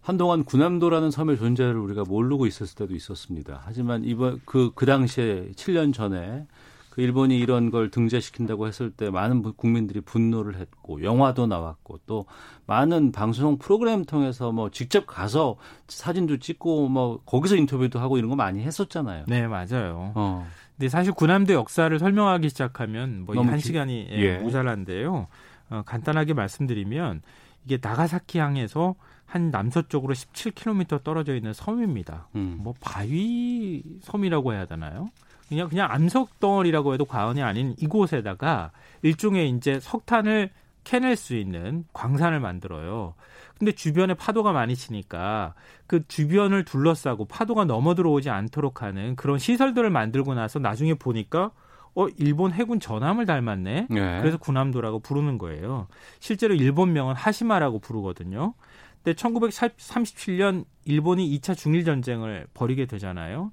[0.00, 3.60] 한동안 군함도라는 섬의 존재를 우리가 모르고 있었을 때도 있었습니다.
[3.64, 6.46] 하지만 이번 그, 그 당시에 7년 전에
[6.90, 12.26] 그 일본이 이런 걸 등재시킨다고 했을 때 많은 국민들이 분노를 했고 영화도 나왔고 또
[12.66, 18.36] 많은 방송 프로그램 통해서 뭐 직접 가서 사진도 찍고 뭐 거기서 인터뷰도 하고 이런 거
[18.36, 19.24] 많이 했었잖아요.
[19.28, 20.12] 네, 맞아요.
[20.16, 20.46] 어.
[20.76, 24.38] 근데 사실 군함도 역사를 설명하기 시작하면 뭐한 기- 시간이 예, 예.
[24.38, 25.28] 모자란데요.
[25.70, 27.22] 어, 간단하게 말씀드리면
[27.64, 32.28] 이게 나가사키 항에서 한 남서쪽으로 17km 떨어져 있는 섬입니다.
[32.34, 32.56] 음.
[32.60, 35.08] 뭐 바위 섬이라고 해야 되나요?
[35.50, 38.70] 그냥 그냥 암석 덩어리라고 해도 과언이 아닌 이곳에다가
[39.02, 40.50] 일종의 이제 석탄을
[40.84, 43.14] 캐낼 수 있는 광산을 만들어요.
[43.58, 45.54] 근데 주변에 파도가 많이 치니까
[45.88, 51.50] 그 주변을 둘러싸고 파도가 넘어 들어오지 않도록 하는 그런 시설들을 만들고 나서 나중에 보니까
[51.96, 53.88] 어 일본 해군 전함을 닮았네.
[53.90, 54.20] 네.
[54.20, 55.88] 그래서 군함도라고 부르는 거예요.
[56.20, 58.54] 실제로 일본명은 하시마라고 부르거든요.
[59.02, 63.50] 근데 1937년 일본이 2차 중일 전쟁을 벌이게 되잖아요.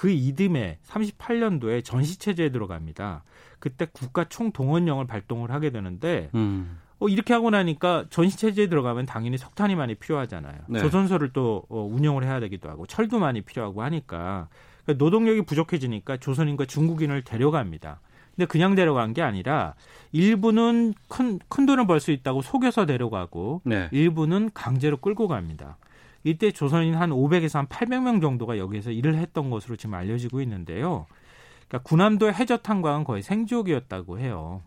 [0.00, 3.22] 그 이듬해 38년도에 전시 체제에 들어갑니다.
[3.58, 6.78] 그때 국가 총동원령을 발동을 하게 되는데 음.
[7.00, 10.56] 어, 이렇게 하고 나니까 전시 체제에 들어가면 당연히 석탄이 많이 필요하잖아요.
[10.70, 10.80] 네.
[10.80, 14.48] 조선소를 또 어, 운영을 해야 되기도 하고 철도 많이 필요하고 하니까
[14.86, 18.00] 그러니까 노동력이 부족해지니까 조선인과 중국인을 데려갑니다.
[18.34, 19.74] 근데 그냥 데려간 게 아니라
[20.12, 23.90] 일부는 큰, 큰 돈을 벌 수 있다고 속여서 데려가고 네.
[23.92, 25.76] 일부는 강제로 끌고 갑니다.
[26.24, 31.06] 이때 조선인 한 500에서 한 800명 정도가 여기에서 일을 했던 것으로 지금 알려지고 있는데요.
[31.68, 34.62] 그러니까 군함도의 해저 탄광은 거의 생지옥이었다고 해요.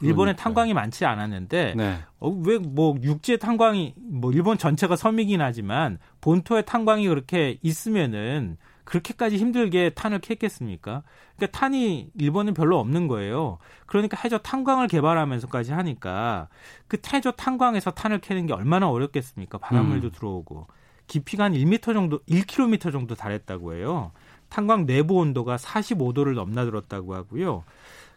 [0.00, 0.42] 일본에 그러니까요.
[0.44, 1.98] 탄광이 많지 않았는데 네.
[2.20, 8.58] 어, 왜뭐 육지에 탄광이 뭐 일본 전체가 섬이긴 하지만 본토에 탄광이 그렇게 있으면은
[8.88, 11.02] 그렇게까지 힘들게 탄을 캤겠습니까?
[11.36, 13.58] 그러니까 탄이 일본은 별로 없는 거예요.
[13.84, 16.48] 그러니까 해저 탄광을 개발하면서까지 하니까
[16.86, 19.58] 그 해저 탄광에서 탄을 캐는 게 얼마나 어렵겠습니까?
[19.58, 20.12] 바닷물도 음.
[20.12, 20.68] 들어오고
[21.06, 24.12] 깊이가 한 1m 정도, 1km 정도 달했다고 해요.
[24.48, 27.64] 탄광 내부 온도가 45도를 넘나들었다고 하고요.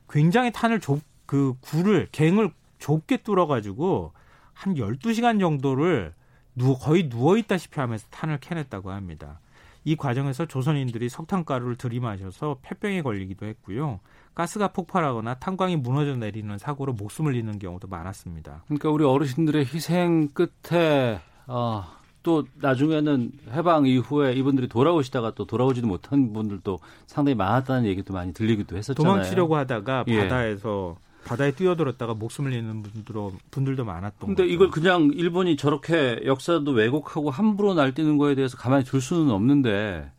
[0.10, 2.50] 굉장히 탄을 좁, 그 굴을, 갱을
[2.80, 4.14] 좁게 뚫어가지고
[4.54, 6.14] 한 12시간 정도를
[6.56, 9.42] 누워, 거의 누워있다시피 하면서 탄을 캐냈다고 합니다.
[9.84, 14.00] 이 과정에서 조선인들이 석탄가루를 들이마셔서 폐병에 걸리기도 했고요.
[14.36, 18.64] 가스가 폭발하거나 탄광이 무너져 내리는 사고로 목숨을 잃는 경우도 많았습니다.
[18.66, 21.84] 그러니까 우리 어르신들의 희생 끝에 어,
[22.24, 28.78] 또 나중에는 해방 이후에 이분들이 돌아오시다가 또 돌아오지도 못한 분들도 상당히 많았다는 얘기도 많이 들리기도
[28.78, 29.14] 했었잖아요.
[29.14, 30.20] 도망치려고 하다가 예.
[30.20, 34.54] 바다에서 바다에 뛰어들었다가 목숨을 잃는 분들도, 분들도 많았던 근데 거죠.
[34.54, 40.12] 이걸 그냥 일본이 저렇게 역사도 왜곡하고 함부로 날뛰는 거에 대해서 가만히 둘 수는 없는데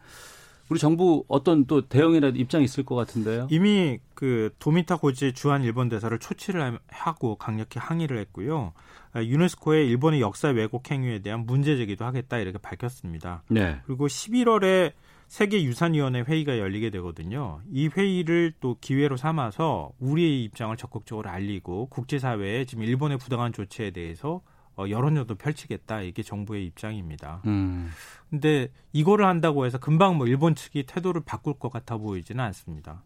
[0.68, 3.48] 우리 정부 어떤 또 대응이라도 입장이 있을 것 같은데요.
[3.50, 8.72] 이미 그 도미타 고지 주한 일본 대사를 초치를 하고 강력히 항의를 했고요.
[9.12, 13.42] 아, 유네스코의 일본의 역사 왜곡 행위에 대한 문제 제기도 하겠다 이렇게 밝혔습니다.
[13.48, 13.80] 네.
[13.84, 14.92] 그리고 11월에
[15.33, 17.62] 세계유산위원회 회의가 열리게 되거든요.
[17.70, 24.43] 이 회의를 또 기회로 삼아서 우리의 입장을 적극적으로 알리고 국제사회에 지금 일본의 부당한 조치에 대해서
[24.76, 27.41] 어, 여론조도 펼치겠다 이게 정부의 입장입니다.
[27.47, 27.91] 음.
[28.28, 33.03] 근데 이거를 한다고 해서 금방 뭐 일본 측이 태도를 바꿀 것 같아 보이지는 않습니다.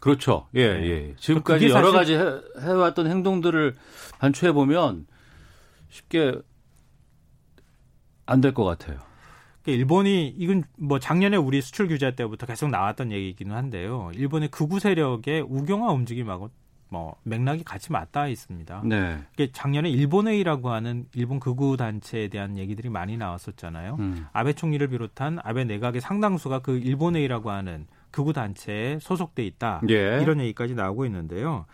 [0.00, 0.48] 그렇죠.
[0.54, 0.86] 예, 네.
[0.88, 1.14] 예.
[1.16, 2.24] 지금까지 그게 여러 가지 해,
[2.60, 3.76] 해왔던 행동들을
[4.18, 5.06] 반추해 보면
[5.90, 6.40] 쉽게
[8.26, 8.98] 안 될 것 같아요.
[9.72, 14.10] 일본이 이건 뭐 작년에 우리 수출 규제 때부터 계속 나왔던 얘기이기는 한데요.
[14.14, 16.50] 일본의 극우 세력의 우경화 움직임하고
[16.90, 18.82] 뭐 맥락이 같이 맞닿아 있습니다.
[18.84, 19.18] 네.
[19.34, 23.96] 이게 작년에 일본회의라고 하는 일본 극우 단체에 대한 얘기들이 많이 나왔었잖아요.
[23.98, 24.26] 음.
[24.32, 29.82] 아베 총리를 비롯한 아베 내각의 상당수가 그 일본회의라고 하는 극우 단체에 소속돼 있다.
[29.90, 30.20] 예.
[30.22, 31.66] 이런 얘기까지 나오고 있는데요.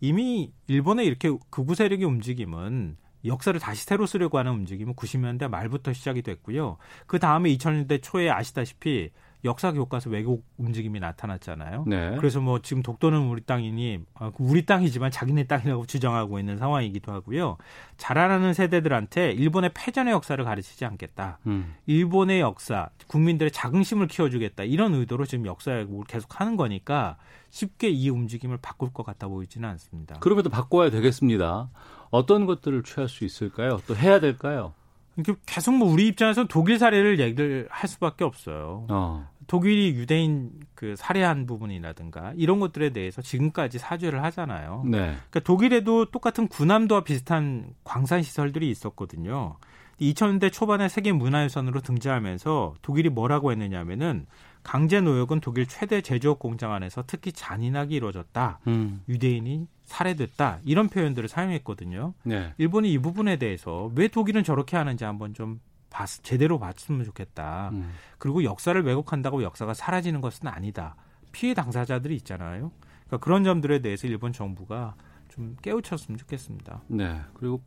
[0.00, 6.22] 이미 일본의 이렇게 극우 세력의 움직임은 역사를 다시 새로 쓰려고 하는 움직임은 90년대 말부터 시작이
[6.22, 6.78] 됐고요.
[7.06, 9.10] 그 다음에 2000년대 초에 아시다시피
[9.44, 11.84] 역사 교과서 왜곡 움직임이 나타났잖아요.
[11.86, 12.16] 네.
[12.18, 17.56] 그래서 뭐 지금 독도는 우리 땅이니 어, 우리 땅이지만 자기네 땅이라고 주장하고 있는 상황이기도 하고요.
[17.96, 21.38] 자라나는 세대들한테 일본의 패전의 역사를 가르치지 않겠다.
[21.46, 21.74] 음.
[21.86, 24.64] 일본의 역사, 국민들의 자긍심을 키워주겠다.
[24.64, 27.16] 이런 의도로 지금 역사 왜곡을 계속하는 거니까
[27.50, 30.18] 쉽게 이 움직임을 바꿀 것 같아 보이지는 않습니다.
[30.20, 31.68] 그럼에도 바꿔야 되겠습니다.
[32.10, 33.80] 어떤 것들을 취할 수 있을까요?
[33.86, 34.74] 또 해야 될까요?
[35.18, 38.86] 이게 계속 뭐 우리 입장에서 독일 사례를 얘기를 할 수밖에 없어요.
[38.88, 39.28] 어.
[39.46, 44.82] 독일이 유대인 그 살해한 부분이라든가 이런 것들에 대해서 지금까지 사죄를 하잖아요.
[44.86, 44.98] 네.
[44.98, 49.56] 그러니까 독일에도 똑같은 군함도와 비슷한 광산 시설들이 있었거든요.
[50.00, 54.26] 2000년대 초반에 세계 문화유산으로 등재하면서 독일이 뭐라고 했느냐면은
[54.62, 58.60] 강제 노역은 독일 최대 제조업 공장 안에서 특히 잔인하게 이루어졌다.
[58.68, 59.02] 음.
[59.08, 60.60] 유대인이 살해됐다.
[60.64, 62.14] 이런 표현들을 사용했거든요.
[62.22, 62.54] 네.
[62.58, 65.60] 일본이 이 부분에 대해서 왜 독일은 저렇게 하는지 한번 좀
[65.90, 67.70] 봤, 제대로 봤으면 좋겠다.
[67.72, 67.92] 음.
[68.18, 70.96] 그리고 역사를 왜곡한다고 역사가 사라지는 것은 아니다.
[71.32, 72.70] 피해 당사자들이 있잖아요.
[73.06, 74.94] 그러니까 그런 점들에 대해서 일본 정부가
[75.28, 76.82] 좀 깨우쳤으면 좋겠습니다.
[76.88, 77.20] 네.
[77.34, 77.62] 그리고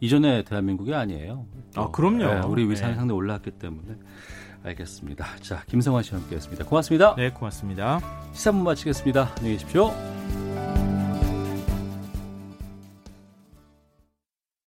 [0.00, 1.46] 이전에 대한민국이 아니에요.
[1.74, 2.18] 아, 그럼요.
[2.18, 2.96] 네, 우리 위상이 네.
[2.96, 3.96] 상당히 올라왔기 때문에
[4.66, 5.26] 알겠습니다.
[5.40, 6.64] 자, 김성환 씨와 함께했습니다.
[6.64, 7.14] 고맙습니다.
[7.16, 8.00] 네, 고맙습니다.
[8.32, 9.32] 시사분 마치겠습니다.
[9.36, 9.92] 안녕히 계십시오.